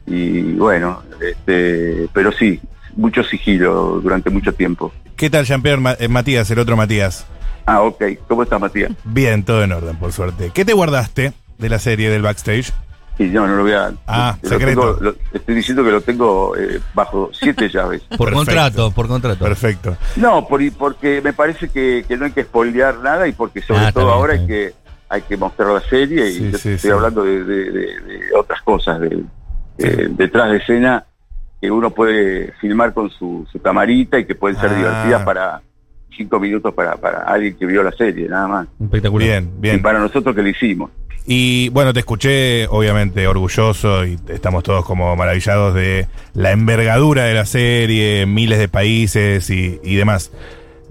y 0.06 0.52
bueno, 0.52 1.02
este, 1.20 2.08
pero 2.12 2.30
sí, 2.30 2.60
mucho 2.96 3.22
sigilo 3.22 4.00
durante 4.02 4.30
mucho 4.30 4.52
tiempo. 4.52 4.92
¿Qué 5.16 5.30
tal, 5.30 5.44
Jean-Pierre 5.44 5.80
Ma- 5.80 5.96
eh, 5.98 6.08
Matías, 6.08 6.50
el 6.50 6.58
otro 6.58 6.76
Matías? 6.76 7.26
Ah, 7.66 7.82
ok. 7.82 8.02
¿Cómo 8.28 8.42
estás, 8.42 8.60
Matías? 8.60 8.90
Bien, 9.04 9.44
todo 9.44 9.62
en 9.62 9.72
orden, 9.72 9.96
por 9.96 10.12
suerte. 10.12 10.50
¿Qué 10.52 10.64
te 10.64 10.72
guardaste 10.72 11.32
de 11.58 11.68
la 11.68 11.78
serie 11.78 12.10
del 12.10 12.22
backstage? 12.22 12.72
Y 13.18 13.24
no, 13.24 13.46
no 13.46 13.56
lo 13.56 13.62
voy 13.62 13.72
a... 13.72 13.92
Ah, 14.06 14.36
lo 14.42 14.48
secreto. 14.48 14.96
tengo- 14.96 14.98
lo- 15.00 15.14
estoy 15.32 15.54
diciendo 15.54 15.84
que 15.84 15.90
lo 15.90 16.00
tengo 16.00 16.56
eh, 16.56 16.80
bajo 16.94 17.30
siete 17.32 17.68
llaves. 17.72 18.00
Por 18.02 18.30
Perfecto. 18.30 18.36
contrato, 18.36 18.90
por 18.90 19.06
contrato. 19.06 19.44
Perfecto. 19.44 19.96
No, 20.16 20.48
por, 20.48 20.60
porque 20.72 21.20
me 21.22 21.32
parece 21.32 21.68
que, 21.68 22.04
que 22.08 22.16
no 22.16 22.24
hay 22.24 22.32
que 22.32 22.42
spoilear 22.44 22.98
nada 23.00 23.28
y 23.28 23.32
porque 23.32 23.60
sobre 23.62 23.80
Ah, 23.86 23.92
todo 23.92 24.10
ahora 24.10 24.32
hay 24.34 24.46
que 24.46 24.72
hay 25.08 25.20
que 25.20 25.36
mostrar 25.36 25.68
la 25.68 25.82
serie 25.82 26.26
y 26.30 26.32
Sí, 26.32 26.50
yo 26.52 26.58
sí, 26.58 26.68
estoy 26.70 26.78
sí. 26.78 26.88
hablando 26.90 27.22
de, 27.22 27.44
de- 27.44 27.70
de- 27.70 28.00
de 28.00 28.20
otras 28.34 28.62
cosas, 28.62 28.98
de, 28.98 29.22
de- 29.76 30.08
detrás 30.08 30.50
de 30.50 30.56
escena 30.56 31.04
que 31.62 31.70
uno 31.70 31.90
puede 31.90 32.52
filmar 32.60 32.92
con 32.92 33.08
su, 33.08 33.46
su 33.52 33.62
camarita 33.62 34.18
y 34.18 34.26
que 34.26 34.34
pueden 34.34 34.60
ser 34.60 34.70
Ah. 34.70 34.76
divertidas 34.76 35.22
para 35.22 35.62
cinco 36.14 36.38
minutos 36.40 36.74
para, 36.74 36.96
para 36.96 37.20
alguien 37.20 37.54
que 37.56 37.64
vio 37.64 37.82
la 37.84 37.92
serie, 37.92 38.28
nada 38.28 38.48
más. 38.48 38.68
Espectacular. 38.82 39.26
Bien, 39.28 39.50
Y 39.56 39.60
bien. 39.60 39.80
para 39.82 39.98
nosotros 40.00 40.34
que 40.34 40.42
lo 40.42 40.48
hicimos. 40.48 40.90
Y 41.24 41.68
bueno, 41.68 41.92
te 41.92 42.00
escuché 42.00 42.66
obviamente 42.66 43.28
orgulloso 43.28 44.04
y 44.04 44.18
estamos 44.28 44.64
todos 44.64 44.84
como 44.84 45.14
maravillados 45.14 45.72
de 45.72 46.08
la 46.34 46.50
envergadura 46.50 47.22
de 47.24 47.34
la 47.34 47.44
serie, 47.46 48.26
miles 48.26 48.58
de 48.58 48.66
países 48.66 49.48
y, 49.48 49.78
y 49.84 49.94
demás. 49.94 50.32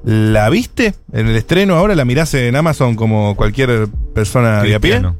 ¿La 0.05 0.49
viste 0.49 0.93
en 1.11 1.27
el 1.27 1.35
estreno 1.35 1.75
ahora? 1.75 1.95
¿La 1.95 2.05
mirás 2.05 2.33
en 2.33 2.55
Amazon 2.55 2.95
como 2.95 3.35
cualquier 3.35 3.89
persona 4.15 4.63
de 4.63 4.73
a 4.75 4.79
pie? 4.79 4.91
Cristiano. 5.01 5.17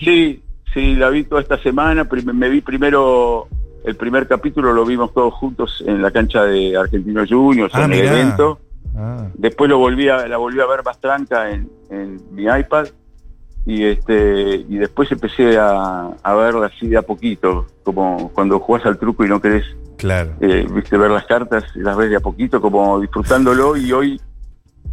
Sí, 0.00 0.42
sí, 0.72 0.94
la 0.96 1.10
vi 1.10 1.22
toda 1.24 1.42
esta 1.42 1.58
semana. 1.62 2.08
Me 2.34 2.48
vi 2.48 2.62
primero, 2.62 3.46
el 3.86 3.96
primer 3.96 4.26
capítulo 4.28 4.72
lo 4.72 4.84
vimos 4.84 5.14
todos 5.14 5.32
juntos 5.34 5.82
en 5.86 6.02
la 6.02 6.10
cancha 6.10 6.44
de 6.44 6.76
Argentinos 6.76 7.28
Juniors, 7.30 7.72
Ah, 7.74 7.84
en 7.84 7.92
el 7.92 8.00
mirá. 8.00 8.12
evento. 8.12 8.58
Ah, 8.96 9.28
Después 9.34 9.70
lo 9.70 9.78
volví 9.78 10.08
a, 10.08 10.26
la 10.26 10.36
volví 10.36 10.60
a 10.60 10.66
ver 10.66 10.82
más 10.84 11.00
tranca 11.00 11.50
en, 11.50 11.70
en 11.90 12.20
mi 12.32 12.44
iPad 12.44 12.88
y 13.64 13.84
este 13.84 14.64
y 14.68 14.76
después 14.76 15.10
empecé 15.10 15.58
a, 15.58 16.10
a 16.22 16.34
verla 16.34 16.66
así 16.66 16.86
de 16.88 16.96
a 16.98 17.02
poquito, 17.02 17.66
como 17.84 18.30
cuando 18.32 18.58
jugás 18.60 18.86
al 18.86 18.98
truco 18.98 19.24
y 19.24 19.28
no 19.28 19.40
querés 19.40 19.64
claro. 19.98 20.32
eh, 20.40 20.66
viste 20.70 20.96
ver 20.96 21.10
las 21.10 21.26
cartas, 21.26 21.64
las 21.74 21.96
ves 21.96 22.10
de 22.10 22.16
a 22.16 22.20
poquito, 22.20 22.60
como 22.60 23.00
disfrutándolo 23.00 23.76
y 23.76 23.92
hoy 23.92 24.20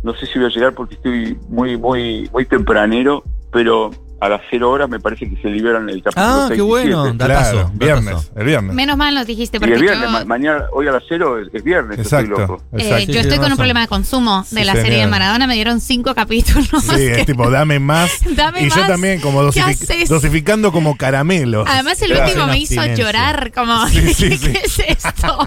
no 0.03 0.13
sé 0.15 0.25
si 0.25 0.37
voy 0.39 0.47
a 0.47 0.51
llegar 0.51 0.73
porque 0.73 0.95
estoy 0.95 1.37
muy 1.49 1.77
muy 1.77 2.29
muy 2.33 2.45
tempranero, 2.45 3.23
pero 3.51 3.91
a 4.23 4.29
las 4.29 4.41
cero 4.49 4.71
horas 4.71 4.89
me 4.89 4.99
parece 4.99 5.29
que 5.29 5.41
se 5.41 5.49
liberan 5.49 5.89
el 5.89 6.01
capítulo 6.01 6.25
Ah, 6.27 6.45
6 6.47 6.57
qué 6.57 6.63
y 6.63 6.67
bueno. 6.67 7.03
7. 7.03 7.17
Datazo, 7.17 7.51
Claro, 7.51 7.71
viernes, 7.73 8.05
datazo. 8.05 8.31
el 8.35 8.45
viernes. 8.45 8.75
Menos 8.75 8.97
mal 8.97 9.15
nos 9.15 9.27
dijiste, 9.27 9.57
Y 9.57 9.59
porque 9.59 9.75
el 9.75 9.81
viernes, 9.81 10.03
yo, 10.05 10.09
ma- 10.11 10.25
mañana, 10.25 10.65
hoy 10.71 10.87
a 10.87 10.91
las 10.91 11.03
cero 11.09 11.39
es, 11.39 11.47
es 11.53 11.63
viernes, 11.63 11.97
yo 11.97 12.03
estoy 12.03 12.19
Exacto. 12.25 12.41
loco. 12.41 12.63
eh, 12.73 12.77
exacto. 12.81 12.97
yo 12.97 13.19
estoy 13.19 13.21
tenés 13.23 13.39
con 13.39 13.51
un 13.51 13.57
problema 13.57 13.81
de 13.81 13.87
consumo 13.87 14.43
Sí, 14.47 14.55
de 14.55 14.65
la 14.65 14.73
serie 14.73 14.99
de. 14.99 15.07
Maradona. 15.07 15.45
Me 15.47 15.55
dieron 15.55 15.81
cinco 15.81 16.15
capítulos. 16.15 16.69
Sí, 16.83 17.01
es 17.07 17.25
tipo, 17.25 17.49
dame 17.49 17.79
más. 17.79 18.11
Dame 18.35 18.61
y 18.65 18.69
yo 18.69 18.75
más. 18.77 18.87
también, 18.87 19.19
como 19.19 19.41
¿Qué 19.51 19.59
dosifi- 19.61 19.83
haces? 19.83 20.09
dosificando 20.09 20.71
como 20.71 20.95
caramelo. 20.97 21.65
Además, 21.67 22.01
el 22.01 22.11
Claro. 22.11 22.25
último 22.25 22.47
me 22.47 22.57
hizo 22.59 22.85
llorar, 22.95 23.51
como, 23.53 23.87
Sí, 23.89 24.01
sí, 24.13 24.29
¿qué, 24.29 24.37
sí. 24.37 24.51
qué 24.53 24.59
es 24.63 24.79
esto? 25.05 25.37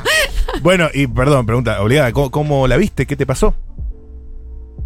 Bueno, 0.63 0.89
y 0.93 1.07
perdón, 1.07 1.47
pregunta 1.47 1.81
obligada, 1.81 2.13
¿cómo, 2.13 2.31
cómo 2.31 2.67
la 2.69 2.77
viste? 2.77 3.07
¿Qué 3.07 3.17
te 3.17 3.25
pasó? 3.27 3.55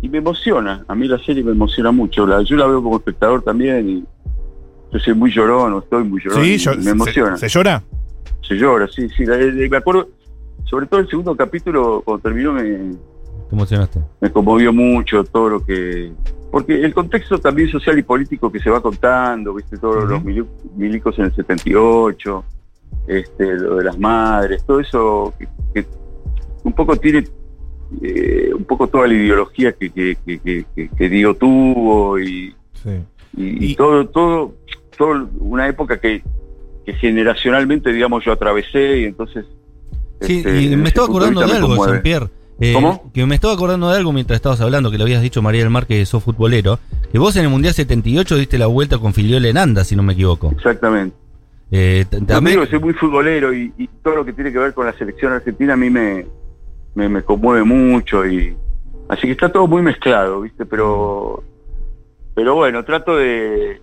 Y 0.02 0.09
me 0.09 0.19
emociona, 0.19 0.85
a 0.88 0.95
mí 0.95 1.07
la 1.09 1.19
serie 1.19 1.42
me 1.45 1.52
emociona 1.52 1.90
mucho, 1.92 2.26
la, 2.26 2.42
yo 2.42 2.57
la 2.57 2.66
veo 2.66 2.83
como 2.83 2.97
espectador 2.97 3.42
también 3.42 3.88
y 3.88 4.04
yo 4.92 4.99
soy 4.99 5.14
muy 5.14 5.30
llorón, 5.33 5.75
o 5.75 5.78
estoy 5.80 6.04
muy 6.04 6.21
llorón, 6.23 6.42
Sí, 6.45 6.54
y 6.54 6.59
yo- 6.59 6.75
me 6.76 6.90
emociona, 6.90 7.37
¿Se, 7.37 7.49
se 7.49 7.59
llora? 7.59 7.83
se 8.42 8.54
llora, 8.57 8.88
sí, 8.88 9.09
sí, 9.11 9.25
la- 9.26 9.37
la- 9.37 9.69
me 9.69 9.76
acuerdo, 9.76 10.09
sobre 10.64 10.87
todo 10.87 11.00
el 11.00 11.09
segundo 11.09 11.37
capítulo, 11.37 12.02
cuando 12.04 12.23
terminó 12.23 12.52
me, 12.52 12.62
Te 12.62 13.54
emocionaste. 13.57 14.00
me 14.21 14.30
conmovió 14.30 14.73
mucho 14.73 15.23
todo 15.25 15.49
lo 15.50 15.64
que... 15.64 16.12
Porque 16.50 16.83
el 16.85 16.92
contexto 16.92 17.38
también 17.38 17.69
social 17.71 17.97
y 17.97 18.02
político 18.02 18.50
que 18.50 18.59
se 18.59 18.71
va 18.71 18.80
contando, 18.83 19.54
viste, 19.54 19.76
todos 19.78 20.09
los 20.09 20.21
mili- 20.25 20.45
milicos 20.76 21.16
en 21.21 21.26
el 21.26 21.35
78, 21.37 22.45
este, 23.07 23.54
lo 23.54 23.76
de 23.76 23.85
las 23.85 23.97
madres, 23.99 24.64
todo 24.64 24.80
eso 24.80 25.33
que, 25.38 25.47
que 25.73 25.87
un 26.64 26.73
poco 26.73 26.97
tiene 26.97 27.25
eh, 28.03 28.51
un 28.57 28.65
poco 28.65 28.87
toda 28.89 29.07
la 29.09 29.15
ideología 29.15 29.73
que, 29.73 29.91
que, 29.91 30.17
que, 30.25 30.39
que- 30.41 30.65
que- 30.75 30.89
que 30.89 31.09
Diego 31.09 31.35
tuvo 31.35 32.19
y, 32.19 32.55
Sí. 32.83 32.91
y, 33.37 33.43
y 33.67 33.71
Y- 33.73 33.75
todo, 33.77 34.07
todo, 34.09 34.55
todo 34.97 35.29
una 35.39 35.69
época 35.69 36.01
que, 36.01 36.23
que 36.87 36.93
generacionalmente, 36.95 37.93
digamos, 37.93 38.25
yo 38.25 38.33
atravesé 38.33 39.01
y 39.01 39.05
entonces... 39.05 39.45
Sí, 40.21 40.39
este, 40.39 40.63
y 40.63 40.77
me 40.77 40.89
estaba 40.89 41.07
punto 41.07 41.19
acordando 41.25 41.41
de 41.47 41.53
algo, 41.57 41.69
conmueve. 41.69 41.93
Jean-Pierre. 41.95 42.27
Eh, 42.63 42.75
¿Cómo? 42.75 43.11
Que 43.15 43.25
me 43.25 43.35
estaba 43.35 43.55
acordando 43.55 43.89
de 43.89 43.97
algo 43.97 44.13
mientras 44.13 44.37
estabas 44.37 44.61
hablando, 44.61 44.91
que 44.91 44.99
lo 44.99 45.05
habías 45.05 45.23
dicho 45.23 45.41
María 45.41 45.63
del 45.63 45.71
Mar, 45.71 45.87
que 45.87 46.05
sos 46.05 46.23
futbolero. 46.23 46.79
Que 47.11 47.19
vos 47.19 47.35
en 47.37 47.45
el 47.45 47.49
Mundial 47.51 47.73
78 47.73 48.37
diste 48.37 48.59
la 48.59 48.67
vuelta 48.67 48.99
con 48.99 49.15
Filiol 49.15 49.47
en 49.47 49.57
Anda, 49.57 49.83
si 49.83 49.97
no 49.97 50.03
me 50.03 50.13
equivoco. 50.13 50.51
Exactamente. 50.53 51.17
Eh, 51.71 52.05
Yo 52.11 52.67
soy 52.67 52.79
muy 52.81 52.93
futbolero 52.93 53.55
y, 53.55 53.73
y 53.79 53.89
todo 54.03 54.17
lo 54.17 54.25
que 54.27 54.33
tiene 54.35 54.53
que 54.53 54.59
ver 54.59 54.75
con 54.75 54.85
la 54.85 54.93
selección 54.93 55.33
argentina 55.33 55.73
a 55.73 55.77
mí 55.77 55.89
me, 55.89 56.27
me, 56.95 57.09
me 57.09 57.23
conmueve 57.23 57.65
mucho 57.65 58.27
y 58.27 58.57
así 59.09 59.23
que 59.23 59.33
está 59.33 59.51
todo 59.51 59.67
muy 59.67 59.83
mezclado, 59.83 60.41
¿viste? 60.43 60.65
Pero 60.67 61.43
pero 62.35 62.55
bueno, 62.55 62.85
trato 62.85 63.17
de, 63.17 63.81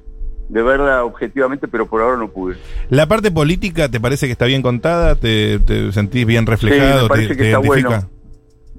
de 0.49 0.61
verla 0.63 1.03
objetivamente, 1.03 1.67
pero 1.67 1.85
por 1.85 2.01
ahora 2.01 2.17
no 2.17 2.29
pude. 2.29 2.55
¿La 2.89 3.05
parte 3.07 3.29
política 3.31 3.89
te 3.89 3.99
parece 3.99 4.25
que 4.25 4.31
está 4.31 4.45
bien 4.45 4.61
contada? 4.61 5.15
¿Te, 5.15 5.59
te 5.59 5.91
sentís 5.91 6.25
bien 6.25 6.45
Sí, 6.45 6.51
reflejado? 6.51 7.03
me 7.03 7.09
parece 7.09 7.27
¿Te, 7.29 7.35
que 7.37 7.43
te 7.43 7.49
está 7.51 7.59
identifica? 7.61 7.89
bueno. 7.89 8.09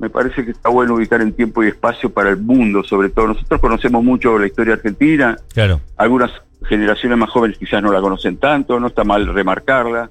Me 0.01 0.11
parece 0.11 0.45
que 0.45 0.53
está 0.53 0.69
bueno 0.69 0.95
ubicar 0.95 1.21
en 1.21 1.33
tiempo 1.33 1.63
y 1.65 1.67
espacio 1.69 2.09
para 2.11 2.31
el 2.31 2.37
mundo, 2.37 2.85
sobre 2.85 3.09
todo. 3.09 3.27
Nosotros 3.29 3.61
conocemos 3.61 4.03
mucho 4.05 4.39
la 4.39 4.47
historia 4.47 4.75
argentina, 4.75 5.37
claro. 5.53 5.81
algunas 5.97 6.31
generaciones 6.69 7.19
más 7.19 7.31
jóvenes 7.31 7.59
quizás 7.59 7.83
no 7.83 7.91
la 7.93 8.01
conocen 8.01 8.37
tanto, 8.37 8.79
no 8.79 8.87
está 8.87 9.03
mal 9.03 9.27
remarcarla 9.27 10.09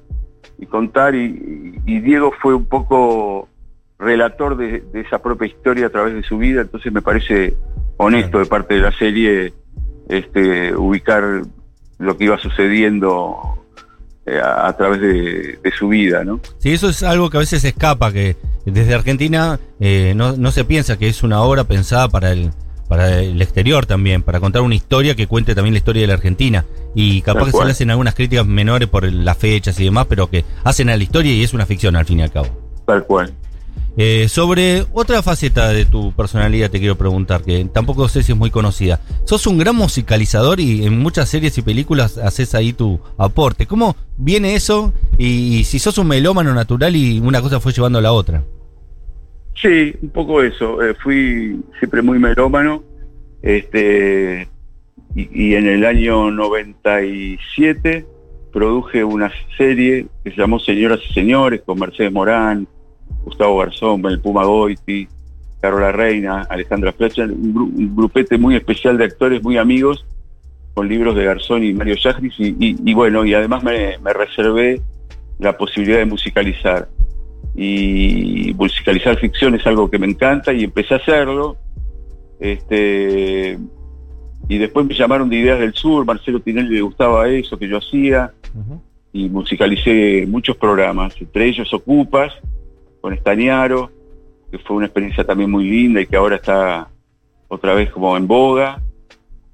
y 0.59 0.65
contar. 0.65 1.15
Y, 1.15 1.79
y 1.85 1.99
Diego 2.01 2.33
fue 2.41 2.53
un 2.53 2.65
poco 2.65 3.47
relator 3.99 4.57
de, 4.57 4.81
de 4.93 5.01
esa 5.01 5.21
propia 5.21 5.47
historia 5.47 5.87
a 5.87 5.89
través 5.89 6.13
de 6.13 6.23
su 6.23 6.37
vida, 6.37 6.61
entonces 6.61 6.91
me 6.91 7.01
parece 7.01 7.55
honesto 7.97 8.39
de 8.39 8.45
parte 8.45 8.75
de 8.75 8.81
la 8.81 8.91
serie 8.91 9.53
este, 10.07 10.75
ubicar 10.75 11.41
lo 11.97 12.17
que 12.17 12.25
iba 12.25 12.37
sucediendo 12.37 13.65
eh, 14.25 14.39
a, 14.39 14.67
a 14.67 14.77
través 14.77 15.01
de, 15.01 15.59
de 15.63 15.71
su 15.71 15.87
vida, 15.87 16.23
¿no? 16.23 16.39
Sí, 16.59 16.71
eso 16.73 16.89
es 16.89 17.01
algo 17.01 17.29
que 17.29 17.37
a 17.37 17.39
veces 17.39 17.63
escapa, 17.63 18.11
que 18.11 18.35
desde 18.65 18.93
Argentina 18.93 19.59
eh, 19.79 20.13
no, 20.15 20.37
no 20.37 20.51
se 20.51 20.63
piensa 20.63 20.97
que 20.97 21.07
es 21.07 21.23
una 21.23 21.41
obra 21.41 21.63
pensada 21.63 22.07
para 22.07 22.31
el, 22.31 22.51
para 22.87 23.19
el 23.19 23.41
exterior 23.41 23.85
también, 23.85 24.21
para 24.21 24.39
contar 24.39 24.61
una 24.61 24.75
historia 24.75 25.15
que 25.15 25.27
cuente 25.27 25.55
también 25.55 25.73
la 25.73 25.79
historia 25.79 26.01
de 26.01 26.07
la 26.07 26.13
Argentina. 26.13 26.65
Y 26.93 27.21
capaz 27.21 27.45
que 27.45 27.51
se 27.51 27.65
le 27.65 27.71
hacen 27.71 27.91
algunas 27.91 28.15
críticas 28.15 28.45
menores 28.45 28.87
por 28.89 29.11
las 29.11 29.37
fechas 29.37 29.79
y 29.79 29.85
demás, 29.85 30.07
pero 30.07 30.29
que 30.29 30.45
hacen 30.63 30.89
a 30.89 30.97
la 30.97 31.03
historia 31.03 31.31
y 31.31 31.43
es 31.43 31.53
una 31.53 31.65
ficción 31.65 31.95
al 31.95 32.05
fin 32.05 32.19
y 32.19 32.23
al 32.23 32.31
cabo. 32.31 32.47
Tal 32.85 33.03
cual. 33.05 33.33
Eh, 33.99 34.27
sobre 34.29 34.85
otra 34.93 35.23
faceta 35.23 35.69
de 35.69 35.85
tu 35.85 36.11
personalidad 36.11 36.69
te 36.69 36.77
quiero 36.77 36.99
preguntar, 36.99 37.41
que 37.41 37.65
tampoco 37.65 38.07
sé 38.07 38.21
si 38.21 38.31
es 38.31 38.37
muy 38.37 38.51
conocida. 38.51 39.01
Sos 39.25 39.47
un 39.47 39.57
gran 39.57 39.75
musicalizador 39.75 40.59
y 40.59 40.85
en 40.85 40.99
muchas 40.99 41.27
series 41.29 41.57
y 41.57 41.63
películas 41.63 42.19
haces 42.19 42.53
ahí 42.53 42.73
tu 42.73 42.99
aporte. 43.17 43.65
¿Cómo 43.65 43.95
viene 44.15 44.53
eso? 44.53 44.93
Y, 45.17 45.63
si 45.63 45.79
sos 45.79 45.97
un 45.97 46.07
melómano 46.07 46.53
natural 46.53 46.95
y 46.95 47.19
una 47.19 47.41
cosa 47.41 47.59
fue 47.59 47.73
llevando 47.73 47.97
a 47.97 48.03
la 48.03 48.13
otra. 48.13 48.43
Sí, 49.59 49.95
un 49.99 50.09
poco 50.09 50.43
eso. 50.43 50.79
Eh, 50.83 50.93
fui 51.01 51.59
siempre 51.79 52.03
muy 52.03 52.19
melómano. 52.19 52.83
Este, 53.41 54.47
y, 55.15 55.47
y 55.49 55.55
en 55.55 55.67
el 55.67 55.83
año 55.83 56.29
97 56.29 58.05
produje 58.53 59.03
una 59.03 59.31
serie 59.57 60.05
que 60.23 60.29
se 60.29 60.37
llamó 60.37 60.59
Señoras 60.59 60.99
y 61.09 61.13
Señores 61.13 61.61
con 61.65 61.79
Mercedes 61.79 62.11
Morán, 62.11 62.67
Gustavo 63.27 63.57
Garzón, 63.59 64.05
el 64.05 64.19
Puma 64.19 64.45
Goiti, 64.45 65.07
Carola 65.61 65.91
Reina, 65.91 66.41
Alejandra 66.49 66.91
Fletcher, 66.93 67.29
un, 67.31 67.53
gru- 67.53 67.71
un 67.75 67.95
grupete 67.95 68.37
muy 68.37 68.55
especial 68.55 68.97
de 68.97 69.05
actores 69.05 69.43
muy 69.43 69.57
amigos 69.57 70.05
con 70.73 70.87
libros 70.87 71.15
de 71.15 71.25
Garzón 71.25 71.63
y 71.63 71.73
Mario 71.73 71.95
Yagris 71.95 72.33
y, 72.39 72.55
y- 72.59 72.77
y 72.85 72.93
bueno, 72.93 73.25
y 73.25 73.33
además 73.33 73.63
me, 73.63 73.97
me 73.99 74.13
reservé 74.13 74.81
la 75.39 75.57
posibilidad 75.57 75.97
de 75.99 76.05
musicalizar 76.05 76.87
y 77.55 78.53
musicalizar 78.55 79.17
ficción 79.17 79.55
es 79.55 79.65
algo 79.65 79.89
que 79.89 79.97
me 79.99 80.05
encanta 80.07 80.53
y 80.53 80.63
empecé 80.63 80.93
a 80.93 80.97
hacerlo. 80.97 81.57
Este, 82.39 83.57
y 84.47 84.57
después 84.57 84.85
me 84.85 84.93
llamaron 84.93 85.27
de 85.29 85.37
Ideas 85.37 85.59
del 85.59 85.73
Sur, 85.73 86.05
Marcelo 86.05 86.39
Tinelli 86.39 86.75
le 86.75 86.81
gustaba 86.81 87.27
eso 87.27 87.57
que 87.57 87.67
yo 87.67 87.77
hacía 87.77 88.31
y 89.11 89.27
musicalicé 89.29 90.25
muchos 90.27 90.55
programas, 90.57 91.15
entre 91.19 91.47
ellos 91.47 91.73
Ocupas, 91.73 92.31
con 93.07 93.13
Estañaro, 93.13 93.89
que 94.51 94.57
fue 94.59 94.75
una 94.75 94.87
experiencia 94.87 95.23
también 95.23 95.49
muy 95.49 95.63
linda 95.63 96.01
y 96.01 96.07
que 96.07 96.17
ahora 96.17 96.35
está 96.35 96.89
otra 97.47 97.73
vez 97.73 97.89
como 97.89 98.17
en 98.17 98.27
boga. 98.27 98.81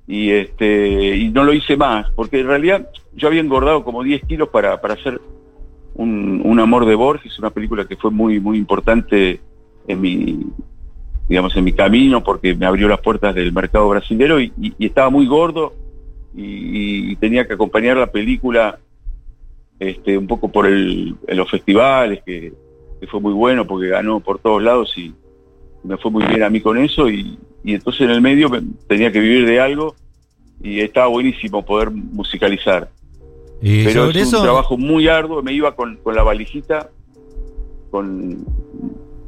Y 0.07 0.31
este 0.31 1.17
y 1.17 1.29
no 1.29 1.43
lo 1.43 1.53
hice 1.53 1.77
más, 1.77 2.09
porque 2.15 2.39
en 2.39 2.47
realidad 2.47 2.89
yo 3.13 3.27
había 3.27 3.41
engordado 3.41 3.83
como 3.83 4.01
10 4.01 4.23
kilos 4.25 4.49
para, 4.49 4.81
para 4.81 4.95
hacer 4.95 5.21
un, 5.93 6.59
Amor 6.59 6.87
de 6.87 6.95
Borges, 6.95 7.37
una 7.37 7.51
película 7.51 7.85
que 7.85 7.95
fue 7.95 8.09
muy, 8.09 8.39
muy 8.39 8.57
importante 8.57 9.39
en 9.87 10.01
mi, 10.01 10.39
digamos, 11.29 11.55
en 11.55 11.63
mi 11.63 11.73
camino, 11.73 12.23
porque 12.23 12.55
me 12.55 12.65
abrió 12.65 12.87
las 12.87 13.01
puertas 13.01 13.35
del 13.35 13.53
mercado 13.53 13.87
brasilero 13.89 14.39
y, 14.39 14.51
estaba 14.79 15.11
muy 15.11 15.27
gordo 15.27 15.73
y, 16.35 17.11
y 17.11 17.15
tenía 17.17 17.45
que 17.45 17.53
acompañar 17.53 17.97
la 17.97 18.11
película 18.11 18.79
este, 19.79 20.17
un 20.17 20.25
poco 20.25 20.47
por 20.47 20.65
el, 20.65 21.15
en 21.27 21.37
los 21.37 21.51
festivales, 21.51 22.23
que, 22.25 22.51
que 23.03 23.07
fue 23.07 23.19
muy 23.19 23.33
bueno 23.33 23.67
porque 23.67 23.89
ganó 23.89 24.21
por 24.21 24.39
todos 24.39 24.63
lados 24.63 24.97
y 24.97 25.13
me 25.83 25.97
fue 25.97 26.09
muy 26.09 26.23
bien 26.25 26.41
a 26.41 26.49
mí 26.49 26.61
con 26.61 26.77
eso 26.77 27.09
y, 27.09 27.37
y 27.61 27.73
entonces 27.73 28.03
en 28.03 28.11
el 28.11 28.21
medio 28.21 28.47
me- 28.49 28.61
tenía 28.87 29.11
que 29.11 29.19
vivir 29.19 29.45
de 29.45 29.59
algo 29.59 29.93
y 30.61 30.79
estaba 30.79 31.07
buenísimo 31.07 31.65
poder 31.65 31.91
musicalizar. 31.91 32.87
Y 33.61 33.83
Pero 33.83 34.05
es 34.05 34.15
un 34.15 34.21
eso, 34.21 34.41
trabajo 34.41 34.77
muy 34.77 35.09
arduo, 35.09 35.43
me 35.43 35.51
iba 35.51 35.75
con, 35.75 35.97
con 35.97 36.15
la 36.15 36.23
valijita, 36.23 36.91
con 37.91 38.45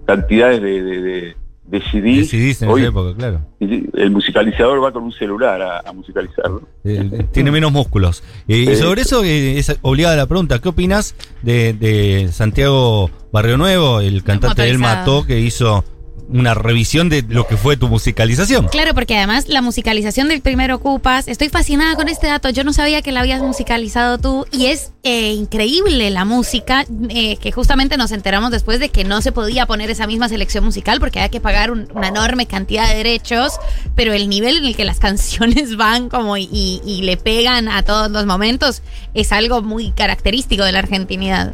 cantidades 0.06 0.62
de, 0.62 0.82
de, 0.82 1.02
de, 1.02 1.36
de 1.68 1.82
CD. 1.82 2.18
decidís 2.18 2.62
en 2.62 2.70
Hoy 2.70 2.82
esa 2.82 2.90
época, 2.90 3.16
claro. 3.18 3.42
el 3.60 4.12
musicalizador 4.12 4.84
va 4.84 4.92
con 4.92 5.04
un 5.04 5.12
celular 5.12 5.62
a, 5.62 5.80
a 5.80 5.94
musicalizarlo. 5.94 6.62
Eh, 6.84 7.26
tiene 7.32 7.50
menos 7.52 7.72
músculos. 7.72 8.24
Eh, 8.48 8.58
y 8.58 8.66
Sí. 8.68 8.76
sobre 8.76 9.02
eso 9.02 9.24
eh, 9.24 9.58
es 9.58 9.76
obligada 9.82 10.16
la 10.16 10.28
pregunta. 10.28 10.60
¿Qué 10.60 10.70
opinas 10.70 11.16
de, 11.42 11.74
de 11.74 12.30
Santiago 12.32 13.10
Barrio 13.32 13.58
Nuevo, 13.58 14.00
el 14.00 14.24
cantante 14.24 14.62
del. 14.62 14.78
Mató, 14.78 15.26
que 15.26 15.40
hizo 15.40 15.84
una 16.28 16.54
revisión 16.54 17.08
de 17.10 17.24
lo 17.28 17.46
que 17.48 17.56
fue 17.58 17.78
tu 17.78 17.88
musicalización? 17.88 18.68
Claro, 18.68 18.94
porque 18.94 19.16
además 19.16 19.48
la 19.48 19.62
musicalización 19.62 20.28
del 20.28 20.42
primer 20.42 20.72
Ocupas, 20.72 21.28
estoy 21.28 21.50
fascinada 21.50 21.96
con 21.96 22.08
este 22.10 22.28
dato, 22.28 22.50
yo 22.50 22.64
no 22.64 22.74
sabía 22.74 23.02
que 23.02 23.12
la 23.12 23.20
habías 23.22 23.42
musicalizado 23.42 24.18
tú 24.18 24.46
y 24.52 24.66
es 24.68 24.92
eh, 25.04 25.34
increíble 25.34 26.10
la 26.10 26.26
música, 26.26 26.86
eh, 27.10 27.38
que 27.38 27.52
justamente 27.52 27.96
nos 27.98 28.12
enteramos 28.12 28.52
después 28.52 28.80
de 28.80 28.90
que 28.90 29.04
no 29.04 29.22
se 29.22 29.32
podía 29.32 29.66
poner 29.68 29.90
esa 29.92 30.08
misma 30.08 30.28
selección 30.30 30.64
musical 30.64 31.00
porque 31.00 31.20
había 31.20 31.30
que 31.30 31.40
pagar 31.42 31.70
un- 31.72 31.88
una 31.94 32.08
enorme 32.08 32.48
cantidad 32.48 32.88
de 32.90 32.96
derechos, 32.96 33.54
pero 33.96 34.14
el 34.14 34.28
nivel 34.30 34.58
en 34.58 34.66
el 34.66 34.76
que 34.76 34.86
las 34.86 35.00
canciones 35.06 35.78
van 35.78 36.10
como 36.10 36.38
y, 36.38 36.50
y- 36.52 36.82
y 36.86 37.04
le 37.04 37.18
pegan 37.18 37.70
a 37.70 37.84
todos 37.84 38.10
los 38.10 38.26
momentos 38.26 38.82
es 39.14 39.32
algo 39.32 39.62
muy 39.62 39.92
característico 39.92 40.64
de 40.64 40.72
la 40.72 40.80
argentinidad. 40.80 41.54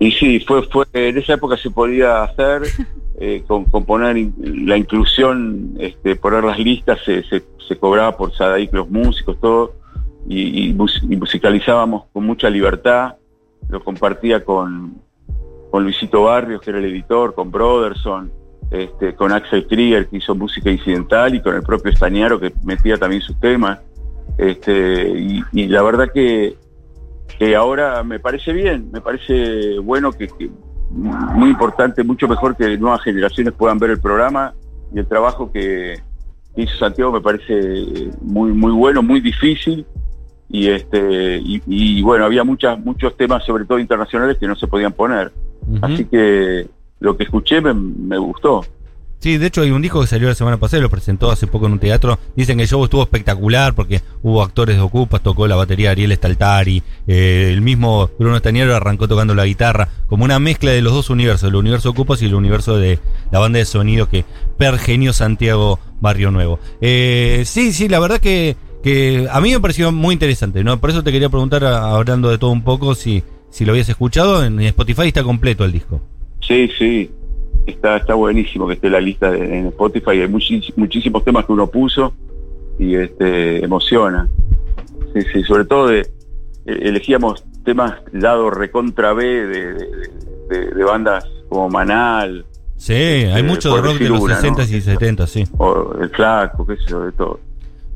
Y 0.00 0.12
sí, 0.12 0.40
fue, 0.40 0.62
fue, 0.68 0.86
en 0.92 1.18
esa 1.18 1.34
época 1.34 1.56
se 1.56 1.70
podía 1.70 2.22
hacer, 2.22 2.62
eh, 3.20 3.42
con, 3.46 3.64
poner 3.66 4.16
la 4.38 4.76
inclusión, 4.76 5.74
este, 5.78 6.16
poner 6.16 6.44
las 6.44 6.58
listas, 6.58 7.00
se, 7.04 7.22
cobraba 7.78 8.16
por 8.16 8.32
Sadaic 8.32 8.72
los 8.72 8.88
músicos, 8.88 9.38
todo, 9.40 9.74
y, 10.28 10.68
y 10.68 10.72
mus- 10.72 11.02
y 11.02 11.16
musicalizábamos 11.16 12.04
con 12.12 12.24
mucha 12.24 12.48
libertad, 12.48 13.16
lo 13.68 13.82
compartía 13.82 14.44
con, 14.44 15.02
Luisito 15.72 16.24
Barrios, 16.24 16.60
que 16.60 16.70
era 16.70 16.78
el 16.78 16.86
editor, 16.86 17.34
con 17.34 17.50
Broderson, 17.50 18.32
este, 18.70 19.14
con 19.14 19.32
Axel 19.32 19.66
Krieger, 19.66 20.08
que 20.08 20.16
hizo 20.16 20.34
música 20.34 20.70
incidental, 20.70 21.34
y 21.34 21.40
con 21.40 21.54
el 21.54 21.62
propio 21.62 21.92
Estañaro, 21.92 22.40
que 22.40 22.52
metía 22.64 22.96
también 22.96 23.22
sus 23.22 23.38
temas. 23.38 23.78
Este, 24.38 25.42
y, 25.52 25.66
la 25.66 25.82
verdad 25.82 26.10
que, 26.12 26.56
ahora 27.56 28.02
me 28.02 28.18
parece 28.18 28.52
bien, 28.52 28.90
me 28.92 29.00
parece 29.00 29.78
bueno 29.78 30.12
que 30.12 30.28
muy 30.90 31.50
importante, 31.50 32.02
mucho 32.02 32.28
mejor 32.28 32.56
que 32.56 32.76
nuevas 32.78 33.02
generaciones 33.02 33.54
puedan 33.54 33.78
ver 33.78 33.90
el 33.90 34.00
programa. 34.00 34.54
Y 34.94 34.98
el 34.98 35.06
trabajo 35.06 35.52
que 35.52 36.00
hizo 36.56 36.76
Santiago 36.78 37.12
me 37.12 37.20
parece 37.20 38.10
muy 38.22 38.52
muy 38.52 38.72
bueno, 38.72 39.02
muy 39.02 39.20
difícil. 39.20 39.86
Y 40.50 40.68
este 40.68 41.38
y, 41.38 41.62
y, 41.66 42.00
bueno 42.02 42.24
había 42.24 42.42
muchas 42.42 42.78
muchos 42.78 43.16
temas 43.16 43.44
sobre 43.44 43.66
todo 43.66 43.78
internacionales 43.78 44.38
que 44.38 44.46
no 44.46 44.56
se 44.56 44.66
podían 44.66 44.94
poner, 44.94 45.30
así 45.82 46.06
que 46.06 46.66
lo 47.00 47.18
que 47.18 47.24
escuché 47.24 47.60
me, 47.60 47.74
me 47.74 48.16
gustó. 48.16 48.64
Sí, 49.20 49.36
de 49.36 49.48
hecho 49.48 49.62
hay 49.62 49.72
un 49.72 49.82
disco 49.82 50.00
que 50.00 50.06
salió 50.06 50.28
la 50.28 50.34
semana 50.34 50.58
pasada, 50.58 50.82
lo 50.82 50.90
presentó 50.90 51.30
hace 51.30 51.48
poco 51.48 51.66
en 51.66 51.72
un 51.72 51.78
teatro. 51.80 52.20
Dicen 52.36 52.56
que 52.56 52.62
el 52.62 52.68
show 52.68 52.84
estuvo 52.84 53.02
espectacular 53.02 53.74
porque 53.74 54.00
hubo 54.22 54.42
actores 54.42 54.76
de 54.76 54.82
Ocupas, 54.82 55.22
tocó 55.22 55.48
la 55.48 55.56
batería 55.56 55.90
Ariel 55.90 56.14
Staltari, 56.14 56.82
eh, 57.08 57.50
el 57.52 57.60
mismo 57.60 58.10
Bruno 58.18 58.36
Estañero 58.36 58.76
arrancó 58.76 59.08
tocando 59.08 59.34
la 59.34 59.44
guitarra, 59.44 59.88
como 60.06 60.24
una 60.24 60.38
mezcla 60.38 60.70
de 60.70 60.82
los 60.82 60.92
dos 60.92 61.10
universos, 61.10 61.48
el 61.48 61.56
universo 61.56 61.90
Ocupas 61.90 62.22
y 62.22 62.26
el 62.26 62.34
universo 62.34 62.76
de 62.76 63.00
la 63.32 63.40
banda 63.40 63.58
de 63.58 63.64
sonido 63.64 64.08
que 64.08 64.24
pergenió 64.56 65.12
Santiago 65.12 65.80
Barrio 66.00 66.30
Nuevo. 66.30 66.60
Eh, 66.80 67.42
sí, 67.44 67.72
sí, 67.72 67.88
la 67.88 67.98
verdad 67.98 68.20
que, 68.20 68.56
a 69.30 69.40
mí 69.40 69.50
me 69.50 69.60
pareció 69.60 69.90
muy 69.90 70.12
interesante, 70.12 70.62
¿no? 70.62 70.80
Por 70.80 70.90
eso 70.90 71.02
te 71.02 71.10
quería 71.10 71.28
preguntar, 71.28 71.64
hablando 71.64 72.30
de 72.30 72.38
todo 72.38 72.50
un 72.50 72.62
poco, 72.62 72.94
si, 72.94 73.24
si 73.50 73.64
lo 73.64 73.72
habías 73.72 73.88
escuchado, 73.88 74.44
en 74.44 74.60
Spotify 74.60 75.08
está 75.08 75.24
completo 75.24 75.64
el 75.64 75.72
disco. 75.72 76.00
Sí, 76.40 76.70
sí, 76.78 77.10
está, 77.70 77.96
está 77.96 78.14
buenísimo 78.14 78.66
que 78.66 78.74
esté 78.74 78.90
la 78.90 79.00
lista 79.00 79.30
de, 79.30 79.58
en 79.58 79.66
Spotify. 79.68 80.10
Hay 80.22 80.28
muchis- 80.28 80.72
muchísimos 80.76 81.24
temas 81.24 81.44
que 81.46 81.52
uno 81.52 81.66
puso 81.68 82.12
y 82.78 82.94
este 82.94 83.64
emociona. 83.64 84.28
Sí, 85.14 85.20
sí, 85.32 85.42
sobre 85.44 85.64
todo 85.64 85.88
de, 85.88 86.00
eh, 86.00 86.06
elegíamos 86.82 87.44
temas 87.64 87.94
lado 88.12 88.50
recontra 88.50 89.12
B 89.12 89.24
de, 89.24 89.74
de- 89.74 90.74
de- 90.74 90.84
bandas 90.84 91.24
como 91.48 91.68
Manal 91.68 92.44
Sí, 92.76 92.92
hay 92.94 93.40
Eh, 93.40 93.42
mucho 93.42 93.74
de 93.74 93.82
rock 93.82 93.98
de 93.98 94.08
los 94.08 94.20
una, 94.20 94.36
60 94.36 94.62
¿no? 94.64 94.76
y 94.76 94.80
70, 94.80 95.26
sí, 95.26 95.44
o 95.58 95.94
El 96.00 96.10
Flaco, 96.10 96.64
qué 96.66 96.76
sé 96.76 96.82
yo, 96.88 97.00
de 97.00 97.10
todo. 97.12 97.40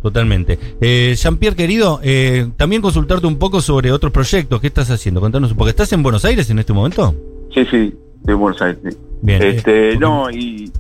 totalmente. 0.03 0.59
Eh, 0.81 1.15
Jean-Pierre, 1.17 1.55
querido, 1.55 2.01
eh, 2.03 2.49
también 2.57 2.83
consultarte 2.83 3.27
un 3.29 3.39
poco 3.39 3.61
sobre 3.61 3.93
otros 3.93 4.11
proyectos. 4.13 4.61
¿Qué 4.61 4.67
estás 4.67 4.91
haciendo? 4.91 5.21
Contanos 5.21 5.53
un 5.53 5.57
poco. 5.57 5.71
¿Estás 5.71 5.93
en 5.93 6.03
Buenos 6.03 6.25
Aires 6.25 6.51
en 6.51 6.59
este 6.59 6.73
momento? 6.73 7.15
Sí, 7.55 7.65
sí, 7.71 7.95
de 8.25 8.35
Buenos 8.35 8.61
Aires. 8.63 8.79
sí. 8.83 8.97
Bien. 9.23 9.43
Este, 9.43 9.93
eh, 9.93 9.99
no, 9.99 10.31
y 10.31 10.71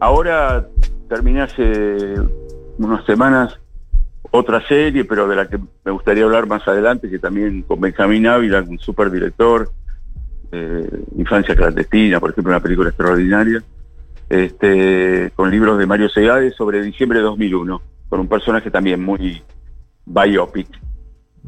ahora 0.00 0.68
terminé 1.08 1.42
hace 1.42 2.14
unas 2.78 3.04
semanas 3.06 3.58
otra 4.30 4.66
serie, 4.66 5.04
pero 5.04 5.26
de 5.26 5.36
la 5.36 5.48
que 5.48 5.58
me 5.84 5.92
gustaría 5.92 6.24
hablar 6.24 6.46
más 6.46 6.66
adelante, 6.68 7.10
que 7.10 7.18
también 7.18 7.62
con 7.62 7.80
Benjamín 7.80 8.26
Ávila, 8.26 8.64
un 8.66 8.78
super 8.78 9.10
director, 9.10 9.70
eh, 10.52 10.88
Infancia 11.16 11.56
Clandestina, 11.56 12.20
por 12.20 12.30
ejemplo, 12.30 12.52
una 12.52 12.62
película 12.62 12.90
extraordinaria, 12.90 13.62
este, 14.28 15.32
con 15.34 15.50
libros 15.50 15.78
de 15.78 15.86
Mario 15.86 16.08
Segade 16.08 16.52
sobre 16.52 16.82
diciembre 16.82 17.18
de 17.18 17.24
2001, 17.24 17.82
con 18.08 18.20
un 18.20 18.28
personaje 18.28 18.70
también 18.70 19.02
muy 19.02 19.42
biopic. 20.06 20.68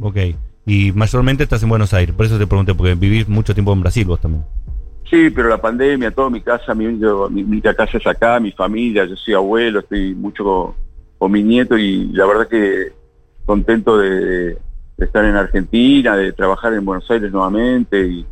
Ok. 0.01 0.17
Y 0.65 0.93
mayormente 0.93 1.45
estás 1.45 1.63
en 1.63 1.69
Buenos 1.69 1.93
Aires, 1.95 2.15
por 2.15 2.27
eso 2.27 2.39
te 2.39 2.47
pregunté, 2.47 2.75
porque 2.75 2.95
vivís 2.95 3.29
mucho 3.29 3.55
tiempo 3.55 3.73
en 3.73 3.81
Brasil 3.81 4.05
vos 4.07 4.21
también. 4.21 4.45
Sí, 5.09 5.31
pero 5.31 5.49
la 5.49 5.61
pandemia, 5.61 6.11
toda 6.11 6.31
mi 6.31 6.41
casa, 6.41 6.75
mi, 6.75 6.87
mi, 6.87 7.45
mi 7.45 7.61
casa 7.61 7.85
es 7.85 8.07
acá, 8.07 8.41
mi 8.41 8.53
familia, 8.53 9.05
yo 9.05 9.17
soy 9.17 9.35
abuelo, 9.35 9.81
estoy 9.81 10.15
mucho 10.15 10.45
con, 10.45 10.75
con 11.19 11.31
mi 11.31 11.43
nieto 11.43 11.77
y 11.77 12.07
la 12.13 12.27
verdad 12.27 12.49
que 12.49 12.93
contento 13.45 13.99
de, 13.99 14.57
estar 14.99 15.25
en 15.25 15.37
Argentina, 15.37 16.17
de 16.17 16.33
trabajar 16.33 16.73
en 16.75 16.85
Buenos 16.85 17.11
Aires 17.11 17.33
nuevamente 17.33 18.07
y 18.07 18.27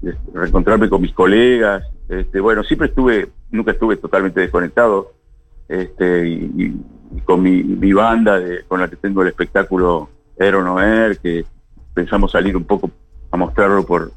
de 0.00 0.16
reencontrarme 0.32 0.88
con 0.88 1.02
mis 1.02 1.12
colegas. 1.12 1.84
Este, 2.08 2.40
bueno, 2.40 2.62
siempre 2.62 2.88
estuve, 2.88 3.28
nunca 3.50 3.72
estuve 3.72 3.96
totalmente 3.96 4.40
desconectado 4.40 5.12
este, 5.68 6.28
y, 6.28 6.74
con 7.24 7.42
mi, 7.42 7.62
mi 7.62 7.92
banda 7.92 8.40
de, 8.40 8.64
con 8.64 8.80
la 8.80 8.88
que 8.88 8.96
tengo 8.96 9.22
el 9.22 9.28
espectáculo 9.28 10.08
Aero 10.38 10.64
Noer, 10.64 11.18
que 11.18 11.44
pensamos 11.94 12.32
salir 12.32 12.56
un 12.56 12.64
poco 12.64 12.90
a 13.30 13.36
mostrarlo 13.36 13.86
por, 13.86 14.10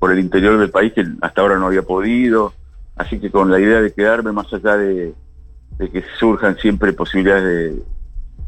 por 0.00 0.10
el 0.10 0.18
interior 0.18 0.58
del 0.58 0.70
país 0.70 0.92
que 0.92 1.06
hasta 1.20 1.42
ahora 1.42 1.58
no 1.58 1.66
había 1.66 1.82
podido. 1.82 2.52
Así 2.96 3.20
que 3.20 3.30
con 3.30 3.50
la 3.50 3.60
idea 3.60 3.80
de 3.80 3.92
quedarme 3.92 4.32
más 4.32 4.52
allá 4.52 4.76
de, 4.76 5.14
que 5.78 6.02
surjan 6.18 6.56
siempre 6.56 6.92
posibilidades 6.92 7.44
de, 7.44 7.82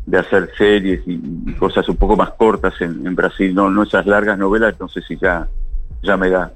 de 0.07 0.19
hacer 0.19 0.51
series 0.59 1.07
y, 1.07 1.21
y 1.47 1.53
cosas 1.55 1.89
un 1.89 1.97
poco 1.97 2.17
más 2.17 2.31
cortas 2.31 2.75
en, 2.81 3.07
en 3.07 3.15
Brasil, 3.15 3.55
no, 3.55 3.71
no 3.71 3.85
esas 3.85 4.07
largas 4.07 4.37
novelas, 4.37 4.75
no 4.81 4.89
sé 4.89 5.01
si 5.03 5.17
ya, 5.17 5.47
ya 6.03 6.17
me 6.17 6.29
da. 6.29 6.53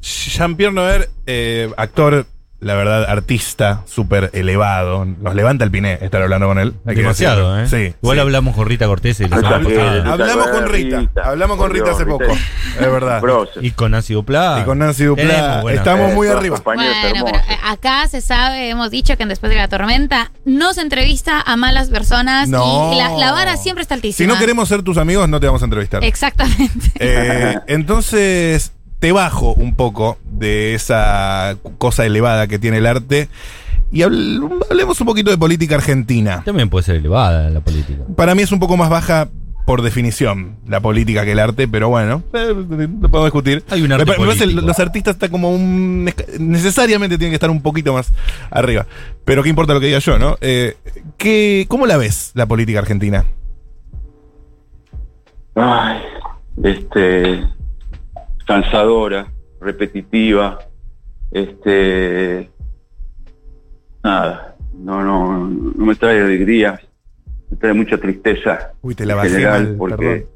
Jean-Pierre 0.00 0.72
Noer, 0.72 1.08
eh, 1.26 1.72
actor, 1.76 2.26
la 2.60 2.74
verdad, 2.74 3.04
artista, 3.08 3.82
súper 3.86 4.30
elevado. 4.32 5.04
Nos 5.04 5.34
levanta 5.34 5.64
el 5.64 5.70
piné 5.70 5.98
estar 6.00 6.22
hablando 6.22 6.46
con 6.48 6.58
él. 6.58 6.74
hay 6.86 6.94
que 6.94 7.02
Demasiado, 7.02 7.60
¿eh? 7.60 7.68
Sí. 7.68 7.94
Igual 8.02 8.16
sí. 8.16 8.20
hablamos 8.20 8.56
con 8.56 8.66
Rita 8.66 8.86
Cortés 8.86 9.20
la 9.20 9.28
Muchas 9.28 9.40
semana 9.42 9.58
gracias. 9.68 9.84
pasada. 9.84 10.12
Hablamos 10.12 10.46
con 10.48 10.68
Rita. 10.68 10.98
Rita, 11.00 11.22
Hablamos 11.24 11.56
con 11.58 11.70
Rita 11.70 11.90
hace 11.92 12.06
poco. 12.06 12.24
Es 12.24 12.80
verdad. 12.92 13.22
Y 13.60 13.70
con 13.72 13.94
Ácido 13.94 14.22
Pla. 14.22 14.58
Y 14.62 14.64
con 14.64 14.78
Nancy 14.78 15.04
Duplá. 15.04 15.26
Tenemos 15.26 15.62
buena- 15.62 15.78
Estamos 15.78 16.12
muy 16.14 16.28
arriba. 16.28 16.60
Bueno, 16.64 16.82
pero 17.02 17.26
eh, 17.28 17.40
acá 17.64 18.08
se 18.08 18.20
sabe, 18.20 18.70
hemos 18.70 18.90
dicho 18.90 19.16
que 19.16 19.26
después 19.26 19.50
de 19.50 19.56
la 19.56 19.68
tormenta 19.68 20.30
no 20.44 20.72
se 20.74 20.80
entrevista 20.80 21.40
a 21.40 21.56
malas 21.56 21.88
personas 21.90 22.48
No. 22.48 22.92
y 22.92 22.96
la, 22.96 23.10
la 23.10 23.32
vara 23.32 23.56
siempre 23.56 23.82
está 23.82 23.94
Si 23.94 23.98
altísima. 23.98 24.32
no 24.34 24.38
queremos 24.40 24.68
ser 24.68 24.82
tus 24.82 24.96
amigos, 24.98 25.28
no 25.28 25.40
te 25.40 25.46
vamos 25.46 25.62
a 25.62 25.66
entrevistar. 25.66 26.02
Exactamente. 26.04 26.90
Eh, 26.98 27.58
entonces, 27.66 28.72
te 28.98 29.12
bajo 29.12 29.52
un 29.54 29.74
poco 29.74 30.18
de 30.24 30.74
esa 30.74 31.56
cosa 31.78 32.04
elevada 32.06 32.46
que 32.46 32.58
tiene 32.58 32.78
el 32.78 32.86
arte 32.86 33.28
y 33.92 34.00
habl- 34.00 34.64
hablemos 34.70 35.00
un 35.00 35.06
poquito 35.06 35.30
de 35.30 35.38
política 35.38 35.74
argentina. 35.76 36.42
También 36.44 36.68
puede 36.70 36.84
ser 36.84 36.96
elevada 36.96 37.50
la 37.50 37.60
política. 37.60 38.02
Para 38.16 38.34
mí 38.34 38.42
es 38.42 38.52
un 38.52 38.58
poco 38.58 38.76
más 38.76 38.88
baja 38.90 39.28
por 39.66 39.82
definición 39.82 40.56
la 40.68 40.78
política 40.80 41.24
que 41.24 41.32
el 41.32 41.40
arte, 41.40 41.66
pero 41.66 41.88
bueno, 41.88 42.22
eh, 42.32 42.54
lo 42.54 43.08
podemos 43.08 43.24
discutir. 43.24 43.64
Hay 43.68 43.82
un 43.82 43.90
arte 43.92 44.04
Me 44.06 44.12
pa- 44.12 44.20
me 44.20 44.26
parece 44.26 44.46
los 44.46 44.78
artistas 44.78 45.14
están 45.16 45.30
como 45.30 45.50
un 45.50 46.08
necesariamente 46.38 47.18
tienen 47.18 47.32
que 47.32 47.36
estar 47.36 47.50
un 47.50 47.60
poquito 47.62 47.92
más 47.92 48.12
arriba. 48.50 48.86
Pero 49.24 49.42
qué 49.42 49.48
importa 49.48 49.74
lo 49.74 49.80
que 49.80 49.86
diga 49.86 49.98
yo, 49.98 50.18
¿no? 50.18 50.36
Eh, 50.40 50.76
¿qué, 51.18 51.66
¿Cómo 51.68 51.86
la 51.86 51.96
ves 51.96 52.30
la 52.34 52.46
política 52.46 52.78
argentina? 52.78 53.24
Ay, 55.54 55.98
este, 56.62 57.44
cansadora, 58.46 59.26
repetitiva, 59.60 60.58
este, 61.30 62.48
nada, 64.02 64.56
no, 64.72 65.02
no, 65.04 65.48
no 65.48 65.84
me 65.84 65.94
trae 65.96 66.20
alegría, 66.20 66.80
me 67.50 67.56
trae 67.56 67.74
mucha 67.74 67.98
tristeza 67.98 68.72
Uy, 68.82 68.94
te 68.94 69.04
la 69.04 69.14
en 69.14 69.16
bajé 69.18 69.30
general, 69.30 69.62
mal, 69.64 69.76
porque 69.76 69.96
perdón. 69.96 70.30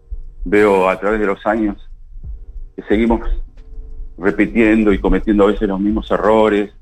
veo 0.44 0.88
a 0.88 0.98
través 0.98 1.20
de 1.20 1.26
los 1.26 1.46
años 1.46 1.76
que 2.76 2.82
seguimos 2.82 3.20
repitiendo 4.18 4.92
y 4.92 4.98
cometiendo 4.98 5.44
a 5.44 5.48
veces 5.48 5.68
los 5.68 5.80
mismos 5.80 6.10
errores, 6.10 6.72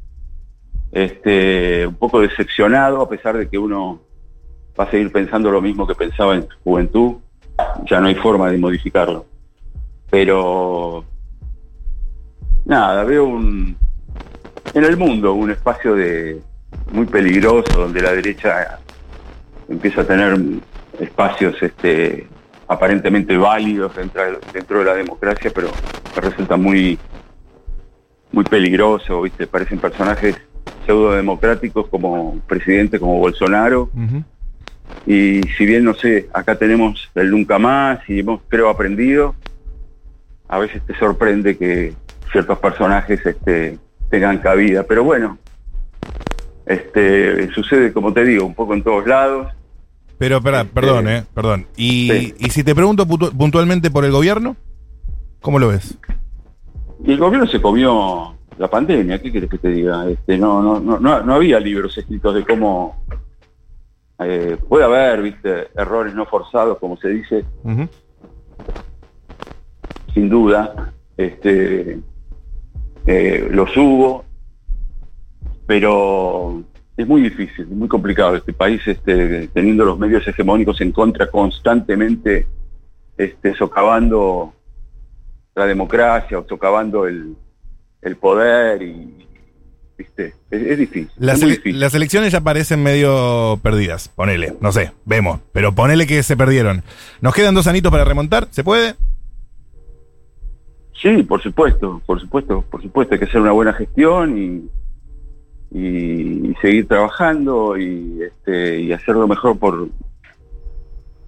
este, 0.90 1.86
un 1.86 1.94
poco 1.96 2.20
decepcionado 2.20 3.02
a 3.02 3.08
pesar 3.08 3.36
de 3.36 3.48
que 3.48 3.58
uno 3.58 4.00
va 4.78 4.84
a 4.84 4.90
seguir 4.90 5.12
pensando 5.12 5.50
lo 5.50 5.60
mismo 5.60 5.86
que 5.86 5.94
pensaba 5.94 6.34
en 6.34 6.42
su 6.48 6.56
juventud, 6.64 7.16
ya 7.84 8.00
no 8.00 8.06
hay 8.06 8.14
forma 8.14 8.50
de 8.50 8.58
modificarlo. 8.58 9.26
Pero 10.10 11.04
nada, 12.68 13.02
veo 13.02 13.24
un 13.24 13.76
en 14.74 14.84
el 14.84 14.96
mundo 14.96 15.32
un 15.32 15.50
espacio 15.50 15.94
de 15.94 16.40
muy 16.92 17.06
peligroso 17.06 17.72
donde 17.72 18.02
la 18.02 18.12
derecha 18.12 18.78
empieza 19.68 20.02
a 20.02 20.04
tener 20.04 20.38
espacios 21.00 21.60
este 21.62 22.28
aparentemente 22.68 23.36
válidos 23.36 23.96
dentro 23.96 24.22
de, 24.22 24.38
dentro 24.52 24.78
de 24.80 24.84
la 24.84 24.94
democracia, 24.94 25.50
pero 25.54 25.70
resulta 26.14 26.56
muy 26.56 26.98
muy 28.30 28.44
peligroso, 28.44 29.22
¿viste? 29.22 29.46
Parecen 29.46 29.78
personajes 29.78 30.36
pseudo 30.84 31.12
democráticos 31.12 31.88
como 31.88 32.38
presidente 32.46 33.00
como 33.00 33.18
Bolsonaro 33.18 33.90
y 35.06 35.40
si 35.56 35.64
bien 35.64 35.84
no 35.84 35.94
sé, 35.94 36.28
acá 36.34 36.58
tenemos 36.58 37.10
el 37.14 37.30
nunca 37.30 37.58
más 37.58 38.00
y 38.08 38.20
hemos 38.20 38.42
creo 38.48 38.68
aprendido, 38.68 39.34
a 40.48 40.58
veces 40.58 40.82
te 40.86 40.94
sorprende 40.98 41.56
que 41.56 41.94
ciertos 42.30 42.58
personajes 42.58 43.24
este, 43.24 43.78
tengan 44.10 44.38
cabida, 44.38 44.82
pero 44.84 45.04
bueno, 45.04 45.38
este 46.66 47.50
sucede 47.52 47.92
como 47.92 48.12
te 48.12 48.24
digo, 48.24 48.44
un 48.44 48.54
poco 48.54 48.74
en 48.74 48.82
todos 48.82 49.06
lados. 49.06 49.52
Pero, 50.18 50.38
espera, 50.38 50.62
Este, 50.62 50.72
perdón, 50.74 51.08
eh, 51.08 51.24
perdón. 51.32 51.66
Y, 51.76 52.10
sí. 52.10 52.34
y 52.38 52.50
si 52.50 52.64
te 52.64 52.74
pregunto 52.74 53.06
puntu- 53.06 53.30
puntualmente 53.36 53.90
por 53.90 54.04
el 54.04 54.10
gobierno, 54.10 54.56
¿cómo 55.40 55.58
lo 55.58 55.68
ves? 55.68 55.96
Y 57.04 57.12
el 57.12 57.18
gobierno 57.18 57.46
se 57.46 57.60
comió 57.62 58.34
la 58.58 58.68
pandemia, 58.68 59.22
¿qué 59.22 59.30
quieres 59.30 59.48
que 59.48 59.58
te 59.58 59.68
diga? 59.68 60.08
Este, 60.10 60.36
no, 60.36 60.60
no, 60.60 60.80
no, 60.80 61.22
no, 61.22 61.34
había 61.34 61.60
libros 61.60 61.96
escritos 61.96 62.34
de 62.34 62.44
cómo 62.44 63.04
eh, 64.18 64.56
puede 64.68 64.84
haber, 64.84 65.22
viste, 65.22 65.68
errores 65.76 66.12
no 66.12 66.26
forzados, 66.26 66.78
como 66.78 66.96
se 66.96 67.08
dice, 67.10 67.44
sin 70.12 70.28
duda, 70.28 70.92
este, 71.16 72.00
eh, 73.10 73.48
los 73.50 73.74
hubo, 73.74 74.26
pero 75.66 76.62
es 76.94 77.06
muy 77.06 77.22
difícil, 77.22 77.66
muy 77.68 77.88
complicado 77.88 78.36
este 78.36 78.52
país, 78.52 78.82
este, 78.86 79.48
teniendo 79.48 79.86
los 79.86 79.98
medios 79.98 80.28
hegemónicos 80.28 80.78
en 80.82 80.92
contra 80.92 81.30
constantemente, 81.30 82.46
este, 83.16 83.54
socavando 83.54 84.52
la 85.54 85.64
democracia 85.64 86.38
o 86.38 86.46
socavando 86.46 87.06
el, 87.06 87.34
el 88.02 88.16
poder 88.16 88.82
y, 88.82 89.26
viste, 89.96 90.34
es, 90.50 90.62
es 90.62 90.78
difícil. 90.78 91.10
Las, 91.16 91.40
es 91.40 91.48
difícil. 91.48 91.80
las 91.80 91.94
elecciones 91.94 92.30
ya 92.30 92.42
parecen 92.42 92.82
medio 92.82 93.58
perdidas, 93.62 94.08
ponele, 94.08 94.54
no 94.60 94.70
sé, 94.70 94.92
vemos, 95.06 95.40
pero 95.52 95.74
ponele 95.74 96.06
que 96.06 96.22
se 96.22 96.36
perdieron. 96.36 96.84
Nos 97.22 97.34
quedan 97.34 97.54
dos 97.54 97.68
anitos 97.68 97.90
para 97.90 98.04
remontar, 98.04 98.48
¿se 98.50 98.62
puede? 98.62 98.96
Sí, 101.00 101.22
por 101.22 101.40
supuesto, 101.40 102.02
por 102.04 102.20
supuesto, 102.20 102.64
por 102.68 102.82
supuesto, 102.82 103.14
hay 103.14 103.20
que 103.20 103.26
hacer 103.26 103.40
una 103.40 103.52
buena 103.52 103.72
gestión 103.72 104.36
y, 104.38 104.70
seguir 106.60 106.88
trabajando 106.88 107.76
y, 107.76 108.22
este, 108.22 108.80
y 108.80 108.92
hacerlo 108.92 109.28
mejor 109.28 109.58
por, 109.58 109.88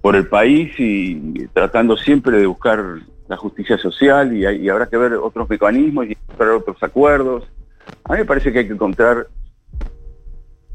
por 0.01 0.15
el 0.15 0.27
país 0.27 0.73
y 0.77 1.47
tratando 1.53 1.95
siempre 1.95 2.37
de 2.37 2.47
buscar 2.47 2.83
la 3.29 3.37
justicia 3.37 3.77
social 3.77 4.35
y 4.35 4.67
habrá 4.67 4.89
que 4.89 4.97
ver 4.97 5.13
otros 5.13 5.49
mecanismos 5.49 6.07
y 6.07 6.17
buscar 6.27 6.49
otros 6.49 6.83
acuerdos. 6.83 7.47
A 8.03 8.13
mí 8.13 8.19
me 8.19 8.25
parece 8.25 8.51
que 8.51 8.59
hay 8.59 8.67
que 8.67 8.73
encontrar 8.73 9.27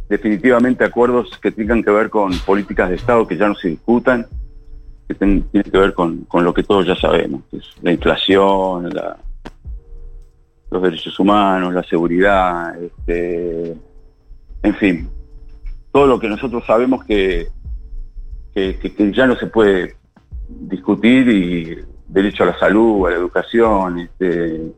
definitivamente 0.08 0.84
acuerdos 0.84 1.36
que 1.38 1.50
tengan 1.50 1.82
que 1.82 1.90
ver 1.90 2.08
con 2.08 2.32
políticas 2.46 2.88
de 2.88 2.96
Estado 2.96 3.26
que 3.26 3.36
ya 3.36 3.48
no 3.48 3.56
se 3.56 3.68
discutan, 3.68 4.26
que 5.08 5.14
ten- 5.14 5.42
tienen 5.50 5.70
que 5.70 5.78
ver 5.78 5.94
con, 5.94 6.18
con 6.24 6.44
lo 6.44 6.52
que 6.52 6.62
todos 6.62 6.86
ya 6.86 6.96
sabemos, 6.96 7.42
que 7.50 7.58
es 7.58 7.64
la 7.82 7.92
inflación, 7.92 8.90
la- 8.94 9.16
los 10.70 10.82
derechos 10.82 11.18
humanos, 11.20 11.72
la 11.72 11.84
seguridad, 11.84 12.74
este, 12.82 13.76
en 14.62 14.74
fin, 14.74 15.08
todo 15.92 16.06
lo 16.06 16.18
que 16.18 16.28
nosotros 16.28 16.64
sabemos 16.66 17.04
que, 17.04 17.46
que, 18.52 18.76
que- 18.78 18.94
que 18.94 19.12
ya 19.12 19.26
no 19.26 19.36
se 19.36 19.46
puede 19.46 19.96
discutir 20.48 21.28
y 21.28 21.84
derecho 22.08 22.42
a 22.42 22.46
la 22.46 22.58
salud, 22.58 23.06
a 23.06 23.10
la 23.10 23.16
educación, 23.16 23.98
este, 24.00 24.72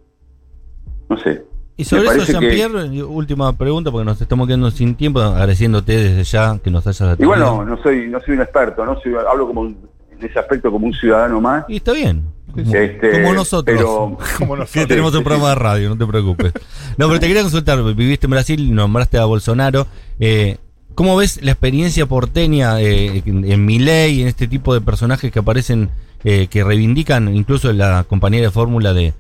no 1.09 1.17
sé, 1.19 1.45
Y 1.77 1.85
sobre 1.85 2.03
eso, 2.09 2.27
que- 2.27 2.33
Jean-Pierre, 2.33 2.87
y 2.95 3.01
última 3.03 3.53
pregunta, 3.57 3.91
porque 3.91 4.05
nos 4.05 4.21
estamos 4.21 4.47
quedando 4.47 4.71
sin 4.71 4.95
tiempo, 4.95 5.21
agradeciéndote 5.21 5.93
desde 5.97 6.25
ya 6.25 6.59
que 6.59 6.71
nos 6.71 6.87
hayas 6.87 7.01
atendido. 7.03 7.25
Igual 7.35 7.41
no, 7.41 7.65
no 7.65 7.83
soy, 7.83 8.09
no 8.09 8.21
soy 8.21 8.35
un 8.35 8.43
experto, 8.43 8.85
no 8.85 9.01
soy, 9.01 9.15
hablo 9.15 9.47
como 9.47 9.61
un- 9.63 9.89
en 10.21 10.27
ese 10.29 10.39
aspecto 10.39 10.71
como 10.71 10.87
un 10.87 10.95
ciudadano 10.95 11.41
más. 11.41 11.65
Y 11.69 11.77
está 11.77 11.93
bien. 11.93 12.25
Como, 12.53 12.75
Este, 12.75 13.11
como 13.13 13.35
nosotros. 13.35 13.77
pero- 13.77 14.17
Como 14.39 14.55
Que 14.55 14.61
nosotros. 14.61 14.89
tenemos 14.89 15.15
un 15.15 15.23
programa 15.25 15.51
de 15.51 15.55
radio, 15.57 15.89
no 15.91 15.99
te 15.99 16.07
preocupes. 16.07 16.53
No, 16.97 17.07
pero 17.09 17.21
te 17.21 17.27
quería 17.27 17.43
consultar, 17.43 17.83
viviste 17.95 18.27
en 18.27 18.31
Brasil, 18.31 18.75
nombraste 18.75 19.19
a 19.19 19.25
Bolsonaro. 19.27 19.87
Eh, 20.19 20.57
¿Cómo 20.95 21.17
ves 21.17 21.39
la 21.43 21.53
experiencia 21.53 22.07
porteña 22.07 22.81
eh, 22.81 23.23
en, 23.25 23.65
Milei 23.65 24.23
en 24.23 24.27
este 24.29 24.49
tipo 24.49 24.75
de 24.75 24.81
personajes 24.81 25.31
que 25.31 25.39
aparecen, 25.39 25.91
eh, 26.25 26.49
que 26.51 26.65
reivindican, 26.65 27.33
incluso 27.37 27.73
la 27.73 28.05
compañera 28.09 28.47
de 28.47 28.51
fórmula 28.51 28.93
de, 28.95 29.13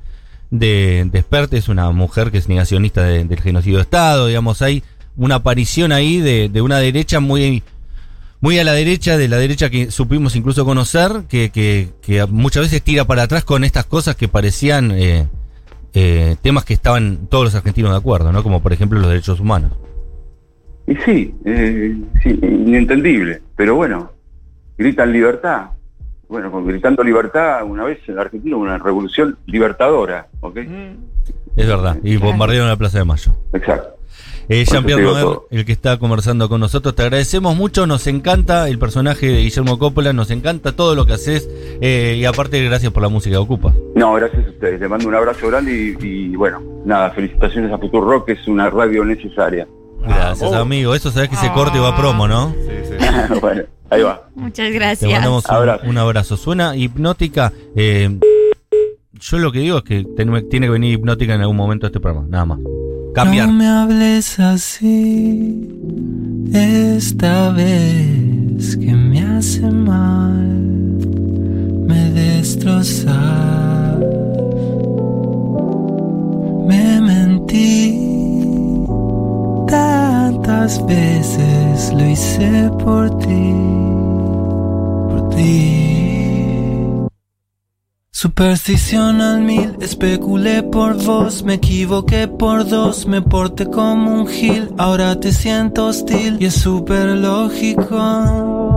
de, 0.50 1.06
de 1.12 1.20
Spert 1.20 1.52
es 1.54 1.68
una 1.68 1.90
mujer 1.92 2.32
que 2.32 2.38
es 2.38 2.48
negacionista 2.48 3.02
de- 3.04 3.24
del 3.24 3.40
genocidio 3.40 3.76
de 3.76 3.82
Estado, 3.82 4.26
digamos, 4.26 4.60
hay 4.62 4.82
una 5.16 5.36
aparición 5.36 5.92
ahí 5.92 6.18
de, 6.18 6.48
de 6.48 6.62
una 6.62 6.78
derecha 6.78 7.20
muy 7.20 7.62
muy 8.40 8.58
a 8.58 8.64
la 8.64 8.72
derecha, 8.72 9.16
de 9.16 9.28
la 9.28 9.36
derecha 9.36 9.70
que 9.70 9.90
supimos 9.90 10.36
incluso 10.36 10.64
conocer, 10.64 11.24
que, 11.28 11.50
que, 11.50 11.88
que 12.02 12.24
muchas 12.26 12.64
veces 12.64 12.82
tira 12.82 13.04
para 13.04 13.24
atrás 13.24 13.44
con 13.44 13.64
estas 13.64 13.84
cosas 13.84 14.16
que 14.16 14.28
parecían 14.28 14.92
eh, 14.92 15.26
eh, 15.94 16.36
temas 16.42 16.64
que 16.64 16.74
estaban 16.74 17.26
todos 17.28 17.44
los 17.44 17.54
argentinos 17.54 17.90
de 17.90 17.96
acuerdo, 17.96 18.32
¿no? 18.32 18.42
Como 18.42 18.62
por 18.62 18.72
ejemplo 18.72 18.98
los 18.98 19.08
derechos 19.08 19.40
humanos. 19.40 19.72
Y 20.86 20.94
sí, 20.96 21.34
eh, 21.44 21.96
sí, 22.22 22.38
inentendible, 22.42 23.42
pero 23.56 23.74
bueno, 23.74 24.12
gritan 24.76 25.12
libertad. 25.12 25.70
Bueno, 26.28 26.52
con 26.52 26.66
gritando 26.66 27.02
libertad, 27.02 27.64
una 27.64 27.84
vez 27.84 28.00
en 28.06 28.16
la 28.16 28.22
Argentina 28.22 28.56
hubo 28.56 28.64
una 28.64 28.78
revolución 28.78 29.38
libertadora, 29.46 30.28
¿ok? 30.40 30.58
Es 31.56 31.66
verdad. 31.66 31.96
Y 32.02 32.16
bombardearon 32.16 32.68
la 32.68 32.76
Plaza 32.76 32.98
de 32.98 33.04
Mayo. 33.04 33.34
Exacto. 33.54 33.97
Eh, 34.48 34.64
Jean-Pierre 34.64 35.02
te 35.04 35.10
todo. 35.20 35.46
el 35.50 35.64
que 35.66 35.72
está 35.72 35.98
conversando 35.98 36.48
con 36.48 36.60
nosotros, 36.60 36.94
te 36.94 37.02
agradecemos 37.02 37.54
mucho, 37.54 37.86
nos 37.86 38.06
encanta 38.06 38.68
el 38.68 38.78
personaje 38.78 39.26
de 39.26 39.42
Guillermo 39.42 39.78
Coppola, 39.78 40.12
nos 40.14 40.30
encanta 40.30 40.72
todo 40.74 40.94
lo 40.94 41.04
que 41.04 41.12
haces 41.12 41.48
eh, 41.82 42.16
y 42.18 42.24
aparte 42.24 42.62
gracias 42.64 42.90
por 42.92 43.02
la 43.02 43.10
música 43.10 43.34
que 43.34 43.38
ocupas. 43.38 43.74
No, 43.94 44.14
gracias 44.14 44.46
a 44.46 44.50
ustedes. 44.50 44.80
Les 44.80 44.88
mando 44.88 45.06
un 45.08 45.14
abrazo 45.14 45.48
grande 45.48 45.96
y, 46.00 46.06
y, 46.06 46.36
bueno, 46.36 46.62
nada, 46.86 47.10
felicitaciones 47.10 47.70
a 47.72 47.78
Futuro 47.78 48.08
Rock, 48.08 48.26
que 48.26 48.32
es 48.32 48.48
una 48.48 48.70
radio 48.70 49.04
necesaria. 49.04 49.68
Gracias, 50.00 50.50
oh. 50.50 50.54
amigo. 50.56 50.94
Eso 50.94 51.10
sabes 51.10 51.28
que 51.28 51.36
se 51.36 51.50
corte 51.52 51.76
y 51.76 51.80
va 51.80 51.88
a 51.88 51.96
promo, 51.96 52.26
¿no? 52.26 52.54
Sí, 52.66 52.96
sí. 52.98 53.38
bueno, 53.42 53.62
ahí 53.90 54.02
va. 54.02 54.28
Muchas 54.34 54.68
Te 54.68 54.72
gracias. 54.72 55.10
mandamos 55.12 55.44
un 55.44 55.54
Abrazo. 55.54 55.86
un 55.86 55.98
abrazo. 55.98 56.36
Suena 56.36 56.74
hipnótica. 56.76 57.52
eh, 57.76 58.18
yo 59.20 59.38
lo 59.38 59.50
que 59.50 59.58
digo 59.58 59.78
es 59.78 59.82
que 59.84 60.04
tiene 60.16 60.66
que 60.66 60.70
venir 60.70 60.92
hipnótica 60.94 61.34
en 61.34 61.40
algún 61.40 61.56
momento 61.56 61.86
a 61.86 61.88
este 61.88 61.98
programa, 61.98 62.28
nada 62.30 62.44
más. 62.44 62.58
Cambiar. 63.14 63.48
No 63.48 63.52
me 63.54 63.66
hables 63.66 64.38
así 64.38 65.68
esta 66.52 67.50
vez 67.50 68.76
que 68.76 68.92
me 68.92 69.20
hace 69.22 69.70
mal, 69.70 70.60
me 71.86 72.10
destrozas. 72.12 73.58
ti. 77.48 77.98
Tantas 79.66 80.84
veces 80.86 81.92
lo 81.92 82.08
hice 82.08 82.70
por 82.84 83.18
ti, 83.18 83.54
por 85.08 85.28
ti. 85.34 86.07
Superstición 88.20 89.20
al 89.20 89.42
mil, 89.42 89.76
especulé 89.80 90.64
por 90.64 91.00
vos, 91.04 91.44
me 91.44 91.54
equivoqué 91.54 92.26
por 92.26 92.68
dos, 92.68 93.06
me 93.06 93.22
porté 93.22 93.66
como 93.66 94.12
un 94.12 94.26
gil, 94.26 94.70
ahora 94.76 95.20
te 95.20 95.30
siento 95.30 95.86
hostil 95.86 96.36
y 96.40 96.46
es 96.46 96.54
súper 96.54 97.10
lógico. 97.10 98.67